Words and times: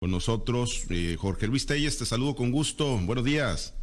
con 0.00 0.10
nosotros. 0.10 0.86
Eh, 0.88 1.16
Jorge 1.20 1.46
Luis 1.46 1.66
Telles, 1.66 1.98
te 1.98 2.06
saludo 2.06 2.34
con 2.34 2.50
gusto. 2.50 2.96
Buenos 3.00 3.22
días. 3.22 3.74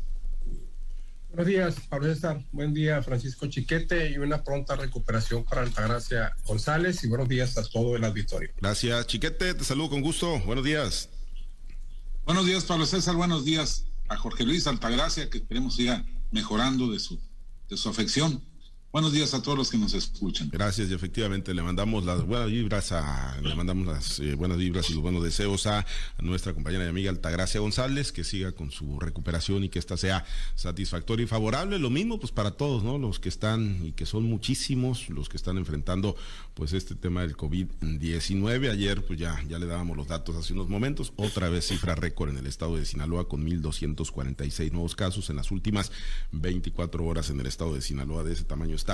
Buenos 1.30 1.46
días, 1.46 1.76
Pablo 1.88 2.12
César. 2.12 2.44
Buen 2.52 2.74
día, 2.74 3.04
Francisco 3.04 3.46
Chiquete, 3.46 4.10
y 4.10 4.18
una 4.18 4.44
pronta 4.44 4.76
recuperación 4.76 5.44
para 5.44 5.62
Altagracia 5.62 6.36
González. 6.48 7.04
Y 7.04 7.08
buenos 7.08 7.30
días 7.30 7.56
a 7.60 7.64
todo 7.64 7.96
el 7.96 8.04
auditorio. 8.04 8.50
Gracias, 8.60 9.06
Chiquete. 9.06 9.54
Te 9.54 9.64
saludo 9.64 9.92
con 9.92 10.02
gusto. 10.02 10.40
Buenos 10.40 10.66
días. 10.66 11.08
Buenos 12.26 12.48
días, 12.48 12.66
Pablo 12.66 12.88
César. 12.88 13.16
Buenos 13.16 13.46
días 13.46 13.86
a 14.08 14.18
Jorge 14.18 14.44
Luis 14.44 14.66
Altagracia, 14.66 15.30
que 15.30 15.38
esperemos 15.38 15.76
siga 15.76 16.04
mejorando 16.32 16.90
de 16.90 16.98
su, 16.98 17.20
de 17.70 17.78
su 17.78 17.90
afección. 17.90 18.44
Buenos 18.98 19.14
días 19.14 19.36
a 19.36 19.44
todos 19.44 19.56
los 19.56 19.70
que 19.70 19.78
nos 19.78 19.94
escuchan. 19.94 20.50
Gracias 20.52 20.90
y 20.90 20.94
efectivamente 20.96 21.54
le 21.54 21.62
mandamos 21.62 22.04
las 22.04 22.26
buenas 22.26 22.50
vibras 22.50 22.92
a, 22.92 23.38
le 23.44 23.54
mandamos 23.54 23.86
las 23.86 24.20
eh, 24.20 24.34
buenas 24.34 24.58
vibras 24.58 24.90
y 24.90 24.94
los 24.94 25.04
buenos 25.04 25.24
deseos 25.24 25.68
a, 25.68 25.86
nuestra 26.20 26.56
compañera 26.56 26.84
y 26.84 26.88
amiga 26.88 27.12
Altagracia 27.12 27.60
González, 27.60 28.12
que 28.12 28.24
siga 28.24 28.54
con 28.54 28.72
su 28.72 29.00
recuperación 29.00 29.64
y 29.64 29.70
que 29.70 29.78
esta 29.78 29.98
sea 29.98 30.26
satisfactoria 30.56 31.26
y 31.26 31.28
favorable. 31.28 31.78
Lo 31.78 31.92
mismo 31.92 32.20
pues 32.20 32.32
para 32.32 32.50
todos, 32.50 32.84
¿no? 32.84 32.98
Los 32.98 33.20
que 33.20 33.30
están 33.30 33.86
y 33.86 33.92
que 33.92 34.08
son 34.08 34.24
muchísimos 34.24 35.12
los 35.12 35.30
que 35.30 35.38
están 35.38 35.60
enfrentando 35.60 36.16
pues 36.56 36.74
este 36.74 36.96
tema 36.96 37.22
del 37.22 37.38
COVID-19. 37.38 38.72
Ayer 38.72 39.06
pues 39.06 39.20
ya, 39.20 39.40
ya 39.48 39.60
le 39.60 39.68
dábamos 39.68 39.96
los 39.96 40.08
datos 40.08 40.36
hace 40.38 40.54
unos 40.54 40.70
momentos. 40.70 41.14
Otra 41.18 41.50
vez 41.50 41.68
cifra 41.68 41.94
récord 41.94 42.32
en 42.32 42.40
el 42.40 42.48
estado 42.48 42.78
de 42.78 42.86
Sinaloa 42.88 43.28
con 43.28 43.46
1.246 43.46 44.72
nuevos 44.72 44.96
casos 44.96 45.30
en 45.30 45.36
las 45.36 45.52
últimas 45.52 45.92
24 46.32 47.06
horas 47.06 47.30
en 47.30 47.40
el 47.40 47.46
estado 47.46 47.76
de 47.76 47.82
Sinaloa 47.82 48.24
de 48.24 48.34
ese 48.34 48.44
tamaño 48.44 48.76
está 48.76 48.87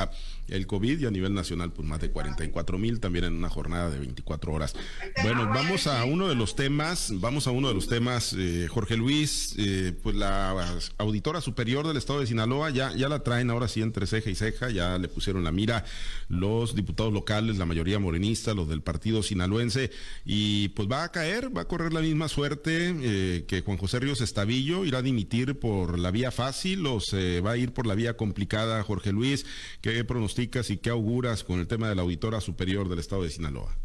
el 0.47 0.67
COVID 0.67 0.99
y 0.99 1.05
a 1.05 1.11
nivel 1.11 1.33
nacional 1.33 1.71
pues 1.71 1.87
más 1.87 2.01
de 2.01 2.09
44 2.11 2.77
mil 2.77 2.99
también 2.99 3.25
en 3.25 3.33
una 3.33 3.49
jornada 3.49 3.89
de 3.89 3.99
24 3.99 4.51
horas. 4.51 4.75
Bueno, 5.21 5.47
vamos 5.47 5.87
a 5.87 6.03
uno 6.03 6.27
de 6.27 6.35
los 6.35 6.55
temas, 6.55 7.13
vamos 7.15 7.47
a 7.47 7.51
uno 7.51 7.69
de 7.69 7.73
los 7.73 7.87
temas, 7.87 8.35
eh, 8.37 8.67
Jorge 8.69 8.97
Luis, 8.97 9.55
eh, 9.57 9.93
pues 10.03 10.15
la 10.15 10.79
auditora 10.97 11.41
superior 11.41 11.87
del 11.87 11.97
estado 11.97 12.19
de 12.19 12.27
Sinaloa 12.27 12.69
ya, 12.71 12.93
ya 12.95 13.09
la 13.09 13.23
traen 13.23 13.49
ahora 13.49 13.67
sí 13.67 13.81
entre 13.81 14.05
ceja 14.05 14.29
y 14.29 14.35
ceja, 14.35 14.69
ya 14.69 14.97
le 14.97 15.07
pusieron 15.07 15.43
la 15.43 15.51
mira 15.51 15.85
los 16.27 16.75
diputados 16.75 17.13
locales, 17.13 17.57
la 17.57 17.65
mayoría 17.65 17.99
morenista, 17.99 18.53
los 18.53 18.67
del 18.67 18.81
partido 18.81 19.23
sinaloense, 19.23 19.91
y 20.25 20.69
pues 20.69 20.89
va 20.89 21.03
a 21.03 21.11
caer, 21.11 21.55
va 21.55 21.61
a 21.61 21.67
correr 21.67 21.93
la 21.93 22.01
misma 22.01 22.27
suerte 22.27 22.93
eh, 23.01 23.45
que 23.47 23.61
Juan 23.61 23.77
José 23.77 23.99
Ríos 23.99 24.21
Estavillo, 24.21 24.85
irá 24.85 24.99
a 24.99 25.01
dimitir 25.01 25.57
por 25.59 25.99
la 25.99 26.11
vía 26.11 26.31
fácil 26.31 26.85
o 26.85 26.99
se 26.99 27.41
va 27.41 27.51
a 27.51 27.57
ir 27.57 27.71
por 27.71 27.87
la 27.87 27.95
vía 27.95 28.17
complicada, 28.17 28.83
Jorge 28.83 29.11
Luis. 29.11 29.45
¿Qué 29.83 30.05
pronosticas 30.05 30.69
y 30.69 30.77
qué 30.77 30.91
auguras 30.91 31.43
con 31.43 31.59
el 31.59 31.67
tema 31.67 31.89
de 31.89 31.95
la 31.95 32.03
auditora 32.03 32.39
superior 32.39 32.87
del 32.87 32.99
estado 32.99 33.23
de 33.23 33.29
Sinaloa? 33.29 33.77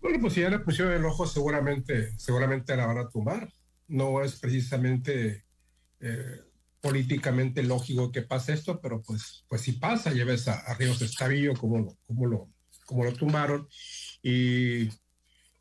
Bueno, 0.00 0.18
pues 0.22 0.32
si 0.32 0.40
ya 0.40 0.48
le 0.48 0.60
pusieron 0.60 0.94
el 0.94 1.04
ojo, 1.04 1.26
seguramente, 1.26 2.18
seguramente 2.18 2.74
la 2.74 2.86
van 2.86 2.96
a 2.96 3.10
tumbar. 3.10 3.52
No 3.88 4.22
es 4.22 4.36
precisamente 4.36 5.44
eh, 6.00 6.40
políticamente 6.80 7.62
lógico 7.62 8.10
que 8.10 8.22
pase 8.22 8.54
esto, 8.54 8.80
pero 8.80 9.02
pues, 9.02 9.44
pues 9.50 9.60
si 9.60 9.72
pasa, 9.72 10.10
lleves 10.10 10.48
a, 10.48 10.60
a 10.60 10.72
Ríos 10.72 11.02
Estavillo 11.02 11.52
como 11.52 11.94
como 12.06 12.24
lo, 12.24 12.48
como 12.86 13.04
lo 13.04 13.12
tumbaron. 13.12 13.68
Y, 14.22 14.84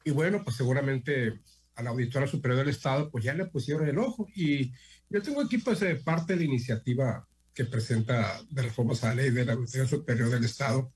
y 0.06 0.12
bueno, 0.14 0.46
pues 0.46 0.56
seguramente 0.56 1.42
a 1.76 1.84
la 1.84 1.90
auditora 1.90 2.26
superior 2.26 2.60
del 2.60 2.70
Estado, 2.70 3.12
pues 3.12 3.26
ya 3.26 3.34
le 3.34 3.48
pusieron 3.48 3.86
el 3.86 3.98
ojo. 3.98 4.30
Y 4.34 4.72
yo 5.10 5.22
tengo 5.22 5.42
aquí 5.42 5.58
pues 5.58 5.84
parte 6.06 6.38
de 6.38 6.46
iniciativa 6.46 7.28
que 7.56 7.66
presenta 7.66 8.40
de 8.50 8.62
reformas 8.62 9.04
a 9.04 9.08
la 9.08 9.16
ley 9.16 9.32
de 9.32 9.46
la 9.46 9.54
Auditoría 9.54 9.88
Superior 9.88 10.30
del 10.30 10.44
Estado, 10.44 10.94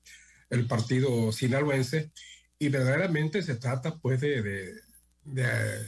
el 0.50 0.66
partido 0.66 1.32
sinaloense, 1.32 2.12
y 2.58 2.68
verdaderamente 2.68 3.42
se 3.42 3.56
trata 3.56 3.98
pues 3.98 4.20
de, 4.20 4.74
de, 5.24 5.86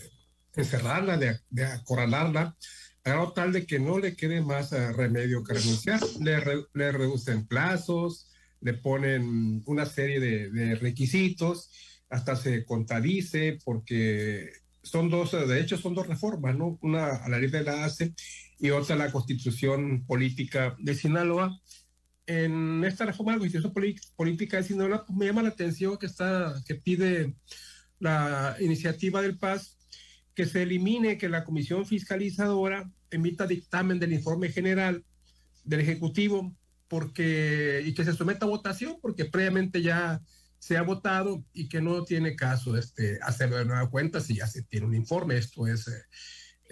encerrarla, 0.54 1.18
de, 1.18 1.38
de 1.50 1.64
acorralarla, 1.66 2.56
a 3.04 3.32
tal 3.34 3.52
de 3.52 3.66
que 3.66 3.78
no 3.78 3.98
le 3.98 4.16
quede 4.16 4.40
más 4.40 4.72
eh, 4.72 4.92
remedio 4.92 5.44
que 5.44 5.54
renunciar. 5.54 6.00
Le, 6.20 6.40
le, 6.72 6.92
reducen 6.92 7.46
plazos, 7.46 8.30
le 8.60 8.74
ponen 8.74 9.62
una 9.66 9.84
serie 9.84 10.20
de, 10.20 10.50
de 10.50 10.74
requisitos, 10.76 11.70
hasta 12.08 12.36
se 12.36 12.64
contradice 12.64 13.58
porque 13.64 14.50
son 14.82 15.10
dos, 15.10 15.32
de 15.32 15.60
hecho 15.60 15.76
son 15.76 15.94
dos 15.94 16.06
reformas, 16.06 16.56
¿no? 16.56 16.78
Una 16.82 17.16
a 17.16 17.28
la 17.28 17.38
ley 17.38 17.50
de 17.50 17.62
la 17.62 17.84
ACE 17.84 18.14
y 18.62 18.70
otra 18.70 18.94
la 18.94 19.10
constitución 19.10 20.06
política 20.06 20.76
de 20.78 20.94
Sinaloa. 20.94 21.60
En 22.26 22.84
esta 22.84 23.04
reforma 23.04 23.32
de 23.32 23.38
la 23.38 23.40
constitución 23.40 23.74
política 24.14 24.58
de 24.58 24.62
Sinaloa 24.62 25.04
pues, 25.04 25.18
me 25.18 25.26
llama 25.26 25.42
la 25.42 25.48
atención 25.48 25.98
que, 25.98 26.06
está, 26.06 26.54
que 26.64 26.76
pide 26.76 27.34
la 27.98 28.56
iniciativa 28.60 29.20
del 29.20 29.36
PAS 29.36 29.76
que 30.34 30.46
se 30.46 30.62
elimine 30.62 31.18
que 31.18 31.28
la 31.28 31.42
comisión 31.42 31.84
fiscalizadora 31.84 32.88
emita 33.10 33.48
dictamen 33.48 33.98
del 33.98 34.12
informe 34.12 34.48
general 34.48 35.04
del 35.64 35.80
Ejecutivo 35.80 36.54
porque, 36.86 37.82
y 37.84 37.92
que 37.94 38.04
se 38.04 38.12
someta 38.12 38.46
a 38.46 38.48
votación 38.48 38.96
porque 39.02 39.24
previamente 39.24 39.82
ya 39.82 40.22
se 40.60 40.76
ha 40.76 40.82
votado 40.82 41.44
y 41.52 41.68
que 41.68 41.80
no 41.80 42.04
tiene 42.04 42.36
caso 42.36 42.76
este, 42.76 43.18
hacerlo 43.22 43.56
de 43.56 43.64
nueva 43.64 43.90
cuenta 43.90 44.20
si 44.20 44.36
ya 44.36 44.46
se 44.46 44.62
tiene 44.62 44.86
un 44.86 44.94
informe. 44.94 45.36
Esto 45.36 45.66
es... 45.66 45.88
Eh, 45.88 46.00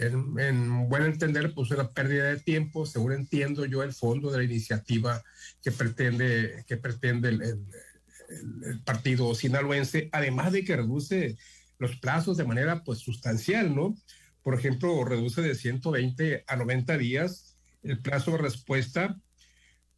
en, 0.00 0.88
buen 0.88 1.03
entender, 1.03 1.53
pues 1.55 1.71
una 1.71 1.91
pérdida 1.91 2.25
de 2.25 2.38
tiempo, 2.38 2.87
según 2.87 3.12
entiendo 3.12 3.66
yo, 3.66 3.83
el 3.83 3.93
fondo 3.93 4.31
de 4.31 4.38
la 4.38 4.44
iniciativa 4.44 5.22
que 5.62 5.72
pretende, 5.72 6.65
que 6.66 6.77
pretende 6.77 7.28
el, 7.28 7.43
el, 7.43 8.81
partido 8.84 9.34
sinaloense, 9.34 10.09
además 10.12 10.53
de 10.53 10.65
que 10.65 10.77
reduce 10.77 11.37
los 11.78 11.97
plazos 11.97 12.37
de 12.37 12.44
manera 12.44 12.83
pues 12.84 13.00
sustancial, 13.00 13.75
¿no? 13.75 13.97
Por 14.43 14.55
ejemplo, 14.55 15.05
reduce 15.05 15.43
de 15.43 15.55
120 15.55 16.44
a 16.47 16.56
90 16.56 16.97
días 16.97 17.56
el 17.83 18.00
plazo 18.00 18.33
de 18.33 18.39
respuesta 18.39 19.19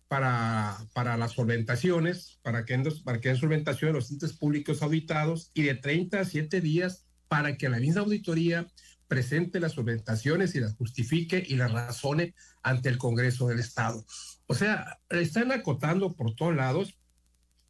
para, 0.09 0.79
para 0.93 1.17
las 1.17 1.33
solventaciones, 1.33 2.39
para 2.43 2.65
que, 2.65 2.75
en, 2.75 2.85
para 3.05 3.21
que 3.21 3.31
en 3.31 3.37
solventación 3.37 3.93
los 3.93 4.11
entes 4.11 4.33
públicos 4.33 4.83
auditados 4.83 5.51
y 5.55 5.63
de 5.63 5.75
30 5.75 6.21
a 6.21 6.25
7 6.25 6.61
días 6.61 7.07
para 7.29 7.57
que 7.57 7.69
la 7.69 7.79
misma 7.79 8.03
auditoría 8.03 8.67
presente 9.13 9.61
las 9.61 9.73
solventaciones 9.73 10.55
y 10.55 10.61
las 10.61 10.75
justifique 10.75 11.45
y 11.47 11.57
las 11.57 11.71
razone 11.71 12.35
ante 12.63 12.89
el 12.89 12.97
Congreso 12.97 13.47
del 13.47 13.61
Estado. 13.61 14.07
O 14.47 14.55
sea, 14.55 15.01
están 15.11 15.53
acotando 15.53 16.15
por 16.15 16.35
todos 16.35 16.57
lados, 16.57 16.99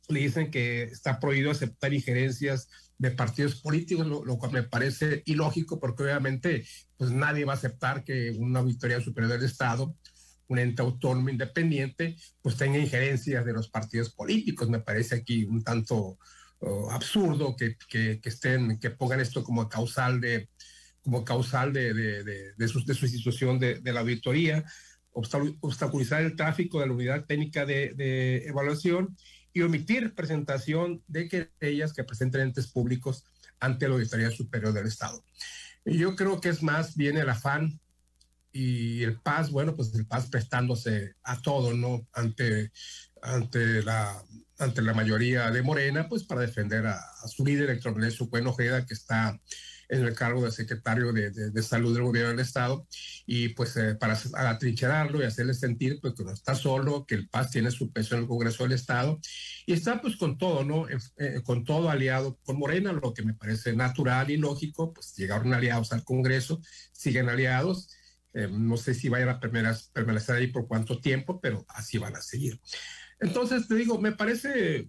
le 0.06 0.20
dicen 0.20 0.52
que 0.52 0.84
está 0.84 1.18
prohibido 1.18 1.50
aceptar 1.50 1.92
injerencias 1.92 2.68
de 2.96 3.10
partidos 3.10 3.56
políticos, 3.56 4.06
lo, 4.06 4.38
cual 4.38 4.52
me 4.52 4.62
parece 4.62 5.24
ilógico 5.26 5.80
porque 5.80 6.04
obviamente 6.04 6.64
pues 6.96 7.10
nadie 7.10 7.44
va 7.44 7.54
a 7.54 7.56
aceptar 7.56 8.04
que 8.04 8.30
una 8.38 8.60
auditoría 8.60 9.00
superior 9.00 9.32
del 9.32 9.42
Estado, 9.42 9.96
un 10.46 10.60
ente 10.60 10.80
autónomo 10.80 11.28
independiente, 11.28 12.16
pues 12.40 12.56
tenga 12.56 12.78
injerencias 12.78 13.44
de 13.44 13.52
los 13.52 13.68
partidos 13.68 14.10
políticos. 14.10 14.68
Me 14.68 14.78
parece 14.78 15.16
aquí 15.16 15.44
un 15.44 15.64
tanto 15.64 16.18
uh, 16.60 16.90
absurdo 16.90 17.56
que, 17.56 17.76
que, 17.88 18.20
que, 18.20 18.28
estén, 18.28 18.78
que 18.78 18.90
pongan 18.90 19.18
esto 19.18 19.42
como 19.42 19.68
causal 19.68 20.20
de, 20.20 20.48
como 21.02 21.24
causal 21.24 21.72
de, 21.72 21.92
de, 21.94 22.54
de, 22.54 22.68
su, 22.68 22.84
de 22.84 22.94
su, 22.94 23.06
institución 23.06 23.58
de, 23.58 23.80
la 23.84 24.00
auditoría, 24.00 24.64
obstaculizar 25.12 26.22
el 26.22 26.36
tráfico 26.36 26.80
de 26.80 26.86
la 26.86 26.92
unidad 26.92 27.24
técnica 27.26 27.66
de, 27.66 28.44
evaluación 28.46 29.16
y 29.52 29.62
omitir 29.62 30.14
presentación 30.14 31.02
de 31.08 31.28
querellas 31.28 31.92
que 31.92 32.04
presenten 32.04 32.42
entes 32.42 32.68
públicos 32.68 33.24
ante 33.60 33.86
la 33.86 33.94
Auditoría 33.94 34.30
Superior 34.30 34.72
del 34.72 34.86
Estado. 34.86 35.22
Y 35.84 35.98
yo 35.98 36.16
creo 36.16 36.40
que 36.40 36.48
es 36.48 36.62
más 36.62 36.96
bien 36.96 37.18
el 37.18 37.28
afán 37.28 37.78
y 38.52 39.02
el 39.02 39.20
PAS, 39.20 39.50
bueno, 39.50 39.74
pues 39.76 39.94
el 39.94 40.06
PAS 40.06 40.28
prestándose 40.28 41.14
a 41.22 41.40
todo, 41.42 41.74
¿no? 41.74 42.06
Ante, 42.12 42.70
ante, 43.22 43.82
la, 43.82 44.22
ante 44.58 44.82
la 44.82 44.94
mayoría 44.94 45.50
de 45.50 45.62
Morena, 45.62 46.08
pues 46.08 46.24
para 46.24 46.42
defender 46.42 46.86
a, 46.86 47.00
su 47.26 47.44
líder, 47.44 47.70
Héctor 47.70 48.12
su 48.12 48.30
Ojeda, 48.32 48.86
que 48.86 48.94
está 48.94 49.38
en 49.92 50.06
el 50.06 50.14
cargo 50.14 50.42
de 50.42 50.50
secretario 50.50 51.12
de, 51.12 51.30
de, 51.30 51.62
salud 51.62 51.92
del 51.92 52.04
gobierno 52.04 52.30
del 52.30 52.40
estado 52.40 52.86
y 53.26 53.50
pues 53.50 53.76
eh, 53.76 53.94
para 53.94 54.18
atrincherarlo 54.48 55.20
y 55.20 55.26
hacerle 55.26 55.52
sentir 55.52 55.98
pues 56.00 56.14
que 56.14 56.24
no 56.24 56.32
está 56.32 56.54
solo, 56.54 57.04
que 57.04 57.14
el 57.14 57.28
PAS 57.28 57.50
tiene 57.50 57.70
su 57.70 57.92
peso 57.92 58.14
en 58.14 58.22
el 58.22 58.26
Congreso 58.26 58.62
del 58.62 58.72
Estado 58.72 59.20
y 59.66 59.74
está 59.74 60.00
pues 60.00 60.16
con 60.16 60.38
todo, 60.38 60.64
¿no? 60.64 60.86
Eh, 60.88 61.42
con 61.44 61.64
todo 61.64 61.90
aliado 61.90 62.38
con 62.42 62.58
Morena, 62.58 62.92
lo 62.92 63.12
que 63.12 63.22
me 63.22 63.34
parece 63.34 63.76
natural 63.76 64.30
y 64.30 64.38
lógico, 64.38 64.94
pues 64.94 65.14
llegaron 65.14 65.52
aliados 65.52 65.92
al 65.92 66.04
Congreso, 66.04 66.62
siguen 66.92 67.28
aliados. 67.28 67.90
Eh, 68.32 68.48
no 68.50 68.78
sé 68.78 68.94
si 68.94 69.10
vayan 69.10 69.28
a 69.28 69.40
permanecer 69.40 70.36
ahí 70.36 70.46
por 70.46 70.66
cuánto 70.66 71.00
tiempo, 71.00 71.38
pero 71.38 71.66
así 71.68 71.98
van 71.98 72.16
a 72.16 72.22
seguir. 72.22 72.58
Entonces, 73.20 73.68
te 73.68 73.74
digo, 73.74 74.00
me 74.00 74.12
parece 74.12 74.88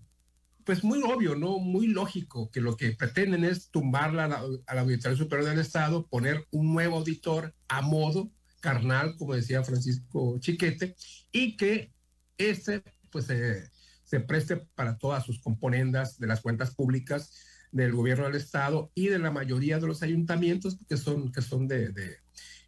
pues 0.66 0.84
muy 0.84 1.02
obvio, 1.04 1.36
¿no? 1.36 1.60
Muy 1.60 1.88
lógico 1.88 2.50
que 2.52 2.62
lo 2.62 2.76
que 2.76 2.92
pretenden 2.92 3.44
es 3.44 3.70
tumbarla 3.70 4.26
a 4.26 4.76
la, 4.76 4.82
Auditoría 4.82 5.18
Superior 5.18 5.50
del 5.50 5.60
Estado, 5.60 6.08
poner 6.08 6.46
un 6.52 6.74
nuevo 6.74 6.98
auditor 6.98 7.54
a 7.68 7.82
modo 7.82 8.32
carnal, 8.60 9.16
como 9.18 9.36
decía 9.36 9.64
Francisco 9.64 10.38
Chiquete, 10.40 10.96
y 11.32 11.58
que 11.58 11.92
ese 12.38 12.84
pues 13.10 13.26
se 13.26 14.20
preste 14.22 14.58
para 14.76 14.98
todas 14.98 15.26
sus 15.26 15.40
componendas 15.40 16.18
de 16.20 16.28
las 16.28 16.42
cuentas 16.42 16.74
públicas 16.74 17.32
del 17.72 17.92
gobierno 17.92 18.26
del 18.26 18.36
estado 18.36 18.92
y 18.96 19.08
de 19.08 19.20
la 19.20 19.32
mayoría 19.32 19.80
de 19.80 19.88
los 19.88 20.04
ayuntamientos 20.04 20.78
que 20.88 20.98
son, 20.98 21.32
que 21.32 21.42
son 21.42 21.68
de, 21.68 21.90
de 21.90 22.18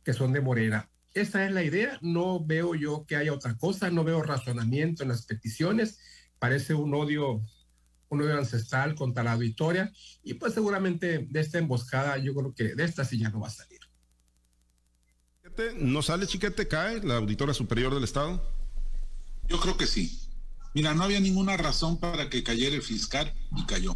que 0.03 0.13
son 0.13 0.33
de 0.33 0.41
Morena. 0.41 0.89
Esa 1.13 1.45
es 1.45 1.51
la 1.51 1.63
idea. 1.63 1.97
No 2.01 2.45
veo 2.45 2.75
yo 2.75 3.05
que 3.05 3.15
haya 3.15 3.33
otra 3.33 3.55
cosa. 3.57 3.89
No 3.89 4.03
veo 4.03 4.21
razonamiento 4.21 5.03
en 5.03 5.09
las 5.09 5.25
peticiones. 5.25 5.99
Parece 6.39 6.73
un 6.73 6.93
odio, 6.93 7.41
un 8.09 8.21
odio 8.21 8.37
ancestral 8.37 8.95
contra 8.95 9.23
la 9.23 9.33
auditoria. 9.33 9.91
Y 10.23 10.35
pues 10.35 10.53
seguramente 10.53 11.27
de 11.29 11.39
esta 11.39 11.57
emboscada, 11.57 12.17
yo 12.17 12.33
creo 12.33 12.53
que 12.53 12.75
de 12.75 12.83
esta 12.83 13.05
sí 13.05 13.19
ya 13.19 13.29
no 13.29 13.39
va 13.41 13.47
a 13.47 13.51
salir. 13.51 13.79
¿No 15.77 16.01
sale 16.01 16.27
chiquete? 16.27 16.67
¿Cae 16.67 17.01
la 17.01 17.17
auditora 17.17 17.53
superior 17.53 17.93
del 17.93 18.03
Estado? 18.03 18.43
Yo 19.47 19.59
creo 19.59 19.77
que 19.77 19.87
sí. 19.87 20.19
Mira, 20.73 20.93
no 20.93 21.03
había 21.03 21.19
ninguna 21.19 21.55
razón 21.55 21.97
para 21.99 22.29
que 22.29 22.43
cayera 22.43 22.75
el 22.75 22.81
fiscal 22.81 23.33
y 23.55 23.65
cayó. 23.65 23.95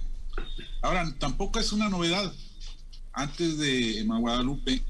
Ahora, 0.81 1.13
tampoco 1.19 1.59
es 1.59 1.73
una 1.73 1.89
novedad. 1.89 2.31
Antes 3.11 3.57
de 3.57 3.99
Emma 3.99 4.19
Guadalupe 4.19 4.81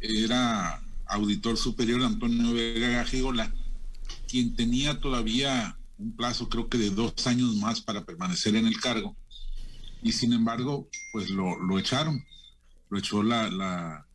era 0.00 0.82
auditor 1.06 1.56
superior 1.56 2.02
Antonio 2.02 2.52
Vega 2.52 2.88
Gajigola, 2.88 3.52
quien 4.28 4.54
tenía 4.54 5.00
todavía 5.00 5.78
un 6.00 6.16
plazo 6.16 6.48
creo 6.48 6.68
que 6.68 6.78
de 6.78 6.90
dos 6.90 7.26
años 7.26 7.54
más 7.56 7.80
para 7.80 8.04
permanecer 8.04 8.56
en 8.56 8.66
el 8.66 8.80
cargo. 8.80 9.16
Y 10.02 10.12
sin 10.12 10.32
embargo, 10.32 10.88
pues 11.12 11.28
lo, 11.30 11.58
lo 11.60 11.78
echaron. 11.78 12.24
Lo 12.88 12.98
echó 12.98 13.22
la, 13.22 13.50
la, 13.50 14.06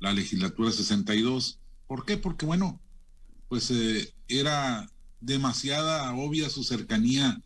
la, 0.00 0.12
legislatura 0.12 0.72
62. 0.72 1.60
¿Por 1.86 2.04
qué? 2.04 2.16
Porque 2.16 2.44
bueno, 2.44 2.80
pues 3.48 3.70
eh, 3.70 4.12
era 4.28 4.90
demasiada 5.20 6.12
obvia 6.14 6.50
su 6.50 6.64
cercanía 6.64 7.40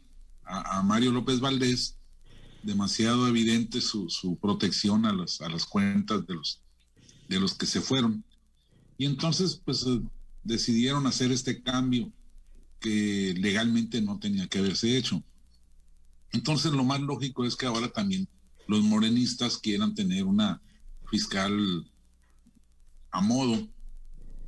a, 0.45 0.83
Mario 0.83 1.13
López 1.13 1.39
Valdés, 1.39 1.97
demasiado 2.65 3.29
evidente 3.29 3.81
su, 3.81 4.09
su 4.09 4.37
protección 4.37 5.07
a, 5.07 5.13
los, 5.13 5.41
a 5.43 5.49
las 5.49 5.65
cuentas 5.67 6.27
de 6.27 6.35
los, 6.35 6.63
de 7.29 7.39
los 7.39 7.55
que 7.55 7.67
se 7.67 7.81
fueron. 7.81 8.25
Y 8.99 9.07
entonces, 9.07 9.61
pues 9.65 9.87
eh, 9.87 10.01
decidieron 10.43 11.07
hacer 11.07 11.31
este 11.31 11.63
cambio 11.63 12.11
que 12.81 13.35
legalmente 13.39 14.01
no 14.01 14.19
tenía 14.19 14.49
que 14.49 14.59
haberse 14.59 14.97
hecho. 14.97 15.23
Entonces, 16.33 16.73
lo 16.73 16.85
más 16.85 17.01
lógico 17.01 17.45
es 17.45 17.57
que 17.57 17.67
ahora 17.67 17.89
también 17.93 18.29
los 18.67 18.83
morenistas 18.83 19.59
quieran 19.59 19.95
tener 19.95 20.25
una 20.25 20.61
fiscal 21.11 21.91
a 23.11 23.21
modo 23.21 23.69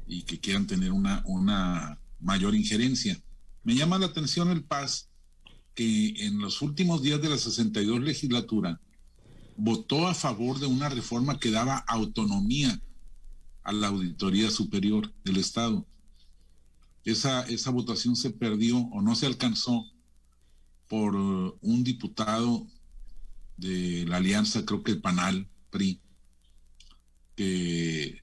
y 0.07 0.23
que 0.23 0.39
quieran 0.39 0.67
tener 0.67 0.93
una, 0.93 1.23
una 1.27 1.99
mayor 2.21 2.55
injerencia. 2.55 3.21
Me 3.65 3.75
llama 3.75 3.99
la 3.99 4.07
atención 4.07 4.51
el 4.51 4.65
PAS 4.65 5.09
que 5.75 6.15
en 6.27 6.39
los 6.39 6.63
últimos 6.63 7.03
días 7.03 7.21
de 7.21 7.31
la 7.31 7.39
62 7.39 8.01
legislatura 8.01 8.81
votó 9.57 10.07
a 10.07 10.15
favor 10.15 10.59
de 10.59 10.67
una 10.67 10.89
reforma 10.89 11.39
que 11.39 11.51
daba 11.51 11.79
autonomía 11.79 12.81
a 13.63 13.73
la 13.73 13.89
Auditoría 13.89 14.51
Superior 14.51 15.13
del 15.25 15.39
Estado. 15.39 15.87
Esa, 17.05 17.43
esa 17.43 17.71
votación 17.71 18.17
se 18.17 18.31
perdió 18.31 18.79
o 18.79 19.03
no 19.03 19.15
se 19.15 19.27
alcanzó 19.27 19.87
por 20.89 21.15
uh, 21.17 21.59
un 21.61 21.83
diputado 21.85 22.67
de 23.57 24.05
la 24.07 24.19
alianza, 24.19 24.65
creo 24.65 24.83
que 24.83 24.93
el 24.93 25.01
PANAL, 25.01 25.49
PRI, 25.71 26.01
que 27.37 28.23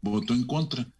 votó 0.00 0.34
en 0.34 0.44
contra. 0.44 0.90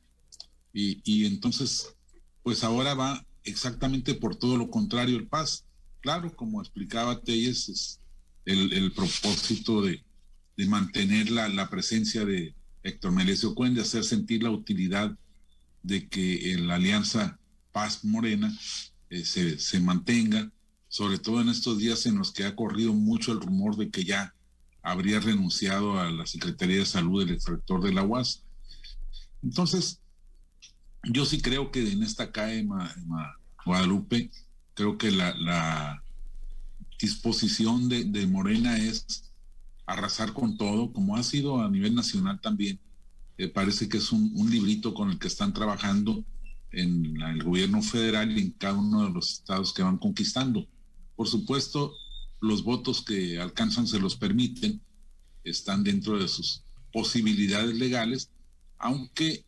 Y, 0.73 1.01
y 1.05 1.27
entonces, 1.27 1.95
pues 2.43 2.65
ahora 2.65 2.95
va 2.95 3.25
exactamente 3.45 4.15
por 4.15 4.37
todo 4.37 4.57
lo 4.57 4.71
contrario 4.71 5.17
el 5.17 5.27
PAS. 5.27 5.65
Claro, 6.01 6.35
como 6.35 6.61
explicaba 6.61 7.21
Telles, 7.21 7.69
es 7.69 8.01
el, 8.45 8.73
el 8.73 8.93
propósito 8.93 9.83
de, 9.83 10.03
de 10.57 10.67
mantener 10.67 11.31
la, 11.31 11.49
la 11.49 11.69
presencia 11.69 12.25
de, 12.25 12.55
Héctor 12.83 13.13
Melesio 13.13 13.55
Cuen 13.55 13.75
de 13.75 13.83
hacer 13.83 14.05
sentir 14.05 14.43
la 14.43 14.51
utilidad 14.51 15.17
de 15.83 16.09
que 16.09 16.57
la 16.59 16.75
alianza 16.75 17.39
Paz 17.73 18.05
Morena 18.05 18.53
eh, 19.11 19.25
se, 19.25 19.59
se, 19.59 19.81
mantenga, 19.81 20.51
sobre 20.89 21.19
todo 21.19 21.41
en 21.41 21.49
estos 21.49 21.79
días 21.79 22.07
en 22.07 22.19
los 22.19 22.33
que 22.33 22.45
ha 22.45 22.57
corrido 22.57 22.93
mucho 22.93 23.33
el 23.33 23.41
rumor 23.41 23.77
de 23.77 23.91
que 23.91 24.05
ya 24.05 24.35
habría 24.83 25.21
renunciado 25.21 25.99
a 25.99 26.11
la 26.11 26.27
Secretaría 26.27 26.79
de 26.79 26.87
Salud 26.87 27.25
del 27.25 27.41
rector 27.41 27.83
de 27.83 27.93
la 27.93 28.03
UAS. 28.03 28.45
Entonces, 29.43 30.01
yo 31.05 31.25
sí 31.25 31.41
creo 31.41 31.71
que 31.71 31.93
en 31.93 32.03
esta 32.03 32.31
CAE 32.33 32.67
Guadalupe, 33.65 34.31
creo 34.75 34.99
que 34.99 35.11
la, 35.11 35.35
la 35.37 36.03
disposición 36.99 37.89
de, 37.89 38.05
de 38.05 38.27
Morena 38.27 38.77
es 38.79 39.33
arrasar 39.87 40.33
con 40.33 40.57
todo, 40.57 40.93
como 40.93 41.17
ha 41.17 41.23
sido 41.23 41.61
a 41.63 41.71
nivel 41.71 41.95
nacional 41.95 42.41
también. 42.41 42.79
Eh, 43.41 43.49
parece 43.49 43.89
que 43.89 43.97
es 43.97 44.13
un, 44.13 44.51
librito 44.51 44.93
con 44.93 45.11
el 45.11 45.19
que 45.19 45.29
están 45.29 45.55
trabajando 45.55 46.23
en 46.73 47.23
el 47.23 47.43
gobierno 47.43 47.81
federal 47.81 48.37
y 48.37 48.43
en 48.43 48.51
cada 48.51 48.75
uno 48.75 49.05
de 49.05 49.15
los 49.15 49.33
estados 49.33 49.73
que 49.73 49.83
van 49.83 49.97
conquistando. 49.97 50.69
Por 51.17 51.27
supuesto, 51.27 51.95
los 52.43 52.63
votos 52.63 53.01
que 53.03 53.41
alcanzan 53.41 53.87
se 53.87 53.99
los 53.99 54.15
permiten, 54.15 54.83
están 55.43 55.83
dentro 55.85 56.19
de 56.19 56.29
sus 56.29 56.65
posibilidades 56.93 57.75
legales, 57.79 58.31
aunque 58.77 59.47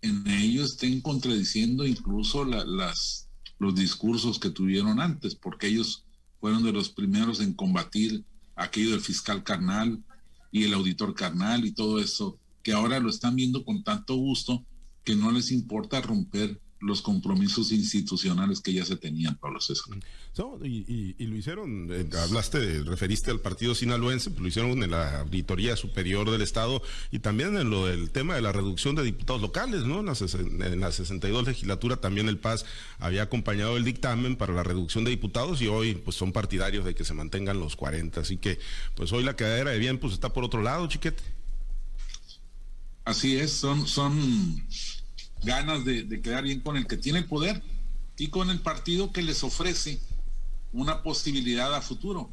en 0.00 0.26
ellos 0.26 0.72
estén 0.72 1.00
contradiciendo 1.00 1.86
incluso 1.86 2.44
la, 2.44 2.64
las, 2.64 3.28
los 3.60 3.76
discursos 3.76 4.40
que 4.40 4.50
tuvieron 4.50 4.98
antes, 4.98 5.36
porque 5.36 5.68
ellos 5.68 6.06
fueron 6.40 6.64
de 6.64 6.72
los 6.72 6.88
primeros 6.88 7.38
en 7.38 7.52
combatir 7.52 8.24
aquello 8.56 8.90
del 8.90 9.00
fiscal 9.00 9.44
carnal 9.44 10.02
y 10.50 10.64
el 10.64 10.74
auditor 10.74 11.14
carnal 11.14 11.64
y 11.64 11.70
todo 11.70 12.00
eso, 12.00 12.40
que 12.62 12.72
ahora 12.72 13.00
lo 13.00 13.10
están 13.10 13.36
viendo 13.36 13.64
con 13.64 13.82
tanto 13.82 14.14
gusto 14.14 14.64
que 15.04 15.16
no 15.16 15.32
les 15.32 15.50
importa 15.50 16.00
romper 16.00 16.60
los 16.82 17.00
compromisos 17.00 17.70
institucionales 17.70 18.60
que 18.60 18.72
ya 18.72 18.84
se 18.84 18.96
tenían, 18.96 19.36
Pablo 19.36 19.60
César. 19.60 19.96
No, 20.36 20.58
y, 20.64 21.14
lo 21.18 21.36
hicieron, 21.36 21.88
eh, 21.92 22.08
hablaste, 22.20 22.82
referiste 22.82 23.30
al 23.30 23.38
partido 23.38 23.74
sinaloense, 23.74 24.30
pues 24.30 24.40
lo 24.40 24.48
hicieron 24.48 24.82
en 24.82 24.90
la 24.90 25.20
Auditoría 25.20 25.76
Superior 25.76 26.28
del 26.30 26.42
Estado 26.42 26.82
y 27.12 27.20
también 27.20 27.56
en 27.56 27.70
lo 27.70 27.86
del 27.86 28.10
tema 28.10 28.34
de 28.34 28.42
la 28.42 28.50
reducción 28.50 28.96
de 28.96 29.04
diputados 29.04 29.40
locales, 29.40 29.84
¿no? 29.84 30.00
En 30.00 30.06
la, 30.06 30.66
en 30.66 30.80
la 30.80 30.90
62 30.90 31.46
legislatura 31.46 31.98
también 31.98 32.28
el 32.28 32.38
PAS 32.38 32.64
había 32.98 33.22
acompañado 33.22 33.76
el 33.76 33.84
dictamen 33.84 34.34
para 34.34 34.52
la 34.52 34.64
reducción 34.64 35.04
de 35.04 35.10
diputados 35.10 35.62
y 35.62 35.68
hoy 35.68 35.94
pues 35.94 36.16
son 36.16 36.32
partidarios 36.32 36.84
de 36.84 36.94
que 36.96 37.04
se 37.04 37.14
mantengan 37.14 37.60
los 37.60 37.76
40, 37.76 38.22
así 38.22 38.38
que 38.38 38.58
pues 38.96 39.12
hoy 39.12 39.22
la 39.22 39.36
cadera 39.36 39.70
de 39.70 39.78
bien 39.78 39.98
pues 39.98 40.12
está 40.14 40.32
por 40.32 40.42
otro 40.42 40.62
lado, 40.62 40.88
chiquete. 40.88 41.22
Así 43.04 43.36
es, 43.36 43.52
son, 43.52 43.86
son 43.86 44.64
ganas 45.42 45.84
de, 45.84 46.20
quedar 46.20 46.44
bien 46.44 46.60
con 46.60 46.76
el 46.76 46.86
que 46.86 46.96
tiene 46.96 47.20
el 47.20 47.24
poder 47.26 47.62
y 48.16 48.28
con 48.28 48.50
el 48.50 48.60
partido 48.60 49.12
que 49.12 49.22
les 49.22 49.42
ofrece 49.42 50.00
una 50.72 51.02
posibilidad 51.02 51.74
a 51.74 51.82
futuro. 51.82 52.30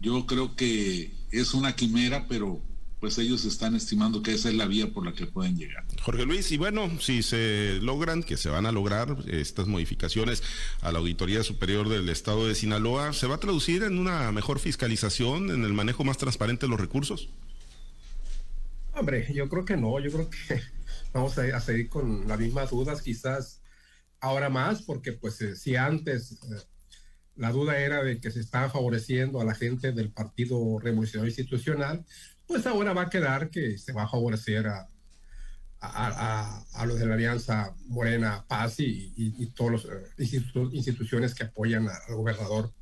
Yo 0.00 0.26
creo 0.26 0.54
que 0.54 1.12
es 1.30 1.54
una 1.54 1.74
quimera, 1.74 2.26
pero 2.28 2.60
pues 3.00 3.18
ellos 3.18 3.44
están 3.44 3.74
estimando 3.74 4.22
que 4.22 4.32
esa 4.32 4.48
es 4.48 4.54
la 4.54 4.66
vía 4.66 4.92
por 4.92 5.04
la 5.04 5.12
que 5.12 5.26
pueden 5.26 5.56
llegar. 5.56 5.84
Jorge 6.02 6.26
Luis, 6.26 6.50
y 6.52 6.56
bueno, 6.56 6.90
si 7.00 7.22
se 7.22 7.78
logran, 7.80 8.22
que 8.22 8.36
se 8.36 8.48
van 8.48 8.66
a 8.66 8.72
lograr 8.72 9.16
estas 9.28 9.66
modificaciones 9.66 10.42
a 10.80 10.92
la 10.92 10.98
Auditoría 10.98 11.42
Superior 11.42 11.88
del 11.88 12.08
Estado 12.08 12.46
de 12.46 12.54
Sinaloa, 12.54 13.12
¿se 13.12 13.26
va 13.26 13.36
a 13.36 13.40
traducir 13.40 13.82
en 13.82 13.98
una 13.98 14.32
mejor 14.32 14.58
fiscalización, 14.58 15.50
en 15.50 15.64
el 15.64 15.72
manejo 15.72 16.04
más 16.04 16.18
transparente 16.18 16.66
de 16.66 16.70
los 16.70 16.80
recursos? 16.80 17.28
Hombre, 18.98 19.30
yo 19.34 19.46
creo 19.50 19.66
que 19.66 19.76
no, 19.76 20.00
yo 20.00 20.10
creo 20.10 20.30
que 20.30 20.60
vamos 21.12 21.36
a, 21.36 21.60
seguir 21.60 21.90
con 21.90 22.26
las 22.26 22.38
mismas 22.38 22.70
dudas, 22.70 23.02
quizás 23.02 23.60
ahora 24.20 24.48
más, 24.48 24.80
porque 24.80 25.12
pues 25.12 25.38
eh, 25.42 25.54
si 25.54 25.76
antes 25.76 26.32
eh, 26.32 26.62
la 27.34 27.52
duda 27.52 27.78
era 27.78 28.02
de 28.02 28.18
que 28.20 28.30
se 28.30 28.40
estaba 28.40 28.70
favoreciendo 28.70 29.38
a 29.38 29.44
la 29.44 29.54
gente 29.54 29.92
del 29.92 30.10
Partido 30.10 30.78
Revolucionario 30.78 31.28
Institucional, 31.28 32.06
pues 32.46 32.66
ahora 32.66 32.94
va 32.94 33.02
a 33.02 33.10
quedar 33.10 33.50
que 33.50 33.76
se 33.76 33.92
va 33.92 34.04
a 34.04 34.08
favorecer 34.08 34.66
a, 34.66 34.88
los 36.86 36.98
de 36.98 37.06
la 37.06 37.14
Alianza 37.14 37.76
Morena 37.88 38.46
Paz 38.48 38.80
y, 38.80 39.12
y, 39.14 39.42
y 39.42 39.46
todas 39.48 39.84
las 39.84 40.18
institu 40.18 40.70
instituciones 40.72 41.34
que 41.34 41.44
apoyan 41.44 41.86
al 41.86 42.14
gobernador 42.14 42.72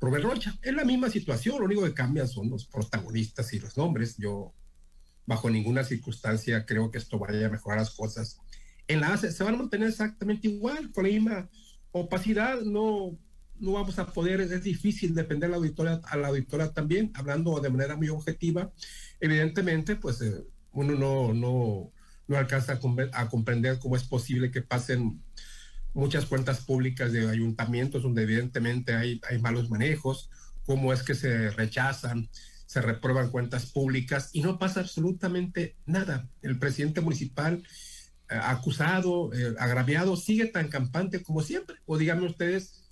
Robert 0.00 0.24
Rocha. 0.24 0.54
Es 0.60 0.74
la 0.74 0.84
misma 0.84 1.08
situación, 1.08 1.58
lo 1.58 1.64
único 1.64 1.82
que 1.82 1.94
cambian 1.94 2.28
son 2.28 2.50
los 2.50 2.66
protagonistas 2.66 3.54
y 3.54 3.58
los 3.58 3.76
nombres. 3.78 4.16
Yo 4.18 4.52
bajo 5.26 5.50
ninguna 5.50 5.84
circunstancia 5.84 6.64
creo 6.64 6.90
que 6.90 6.98
esto 6.98 7.18
vaya 7.18 7.46
a 7.46 7.50
mejorar 7.50 7.78
las 7.80 7.90
cosas. 7.90 8.40
En 8.88 9.00
la 9.00 9.12
ACE 9.12 9.32
se 9.32 9.44
van 9.44 9.54
a 9.54 9.58
mantener 9.58 9.88
exactamente 9.88 10.48
igual, 10.48 10.92
con 10.92 11.04
la 11.04 11.10
misma 11.10 11.50
opacidad, 11.90 12.60
no, 12.62 13.18
no 13.58 13.72
vamos 13.72 13.98
a 13.98 14.06
poder, 14.06 14.40
es 14.40 14.62
difícil 14.62 15.14
depender 15.14 15.48
a 15.48 15.52
la 15.52 15.56
auditoría, 15.56 16.00
a 16.04 16.16
la 16.16 16.28
auditoría 16.28 16.72
también, 16.72 17.10
hablando 17.14 17.58
de 17.60 17.70
manera 17.70 17.96
muy 17.96 18.08
objetiva. 18.08 18.72
Evidentemente, 19.20 19.96
pues 19.96 20.20
eh, 20.22 20.44
uno 20.72 20.94
no, 20.94 21.34
no, 21.34 21.92
no 22.28 22.36
alcanza 22.36 22.74
a, 22.74 23.20
a, 23.20 23.28
comprender 23.28 23.78
cómo 23.78 23.96
es 23.96 24.04
posible 24.04 24.50
que 24.50 24.62
pasen 24.62 25.20
muchas 25.94 26.26
cuentas 26.26 26.60
públicas 26.60 27.10
de 27.10 27.28
ayuntamientos 27.28 28.02
donde 28.02 28.22
evidentemente 28.22 28.94
hay, 28.94 29.20
hay 29.28 29.38
malos 29.38 29.70
manejos, 29.70 30.30
cómo 30.66 30.92
es 30.92 31.02
que 31.02 31.14
se 31.14 31.50
rechazan, 31.50 32.28
se 32.66 32.82
reprueban 32.82 33.30
cuentas 33.30 33.66
públicas 33.66 34.30
y 34.32 34.42
no 34.42 34.58
pasa 34.58 34.80
absolutamente 34.80 35.76
nada. 35.86 36.28
El 36.42 36.58
presidente 36.58 37.00
municipal 37.00 37.62
eh, 38.28 38.34
acusado, 38.42 39.32
eh, 39.32 39.54
agraviado, 39.58 40.16
sigue 40.16 40.46
tan 40.46 40.68
campante 40.68 41.22
como 41.22 41.42
siempre. 41.42 41.76
O 41.86 41.96
díganme 41.96 42.26
ustedes 42.26 42.82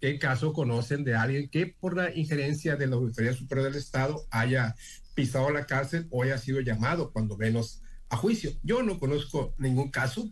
qué 0.00 0.18
caso 0.18 0.52
conocen 0.52 1.04
de 1.04 1.14
alguien 1.14 1.48
que 1.48 1.66
por 1.66 1.96
la 1.96 2.14
injerencia 2.14 2.76
de 2.76 2.86
la 2.86 2.96
Auditoría 2.96 3.32
Superior 3.32 3.68
del 3.70 3.80
Estado 3.80 4.26
haya 4.30 4.74
pisado 5.14 5.50
la 5.50 5.66
cárcel 5.66 6.08
o 6.10 6.22
haya 6.22 6.38
sido 6.38 6.60
llamado 6.60 7.12
cuando 7.12 7.36
menos 7.36 7.82
a 8.08 8.16
juicio. 8.16 8.52
Yo 8.62 8.82
no 8.82 8.98
conozco 8.98 9.54
ningún 9.58 9.90
caso 9.90 10.30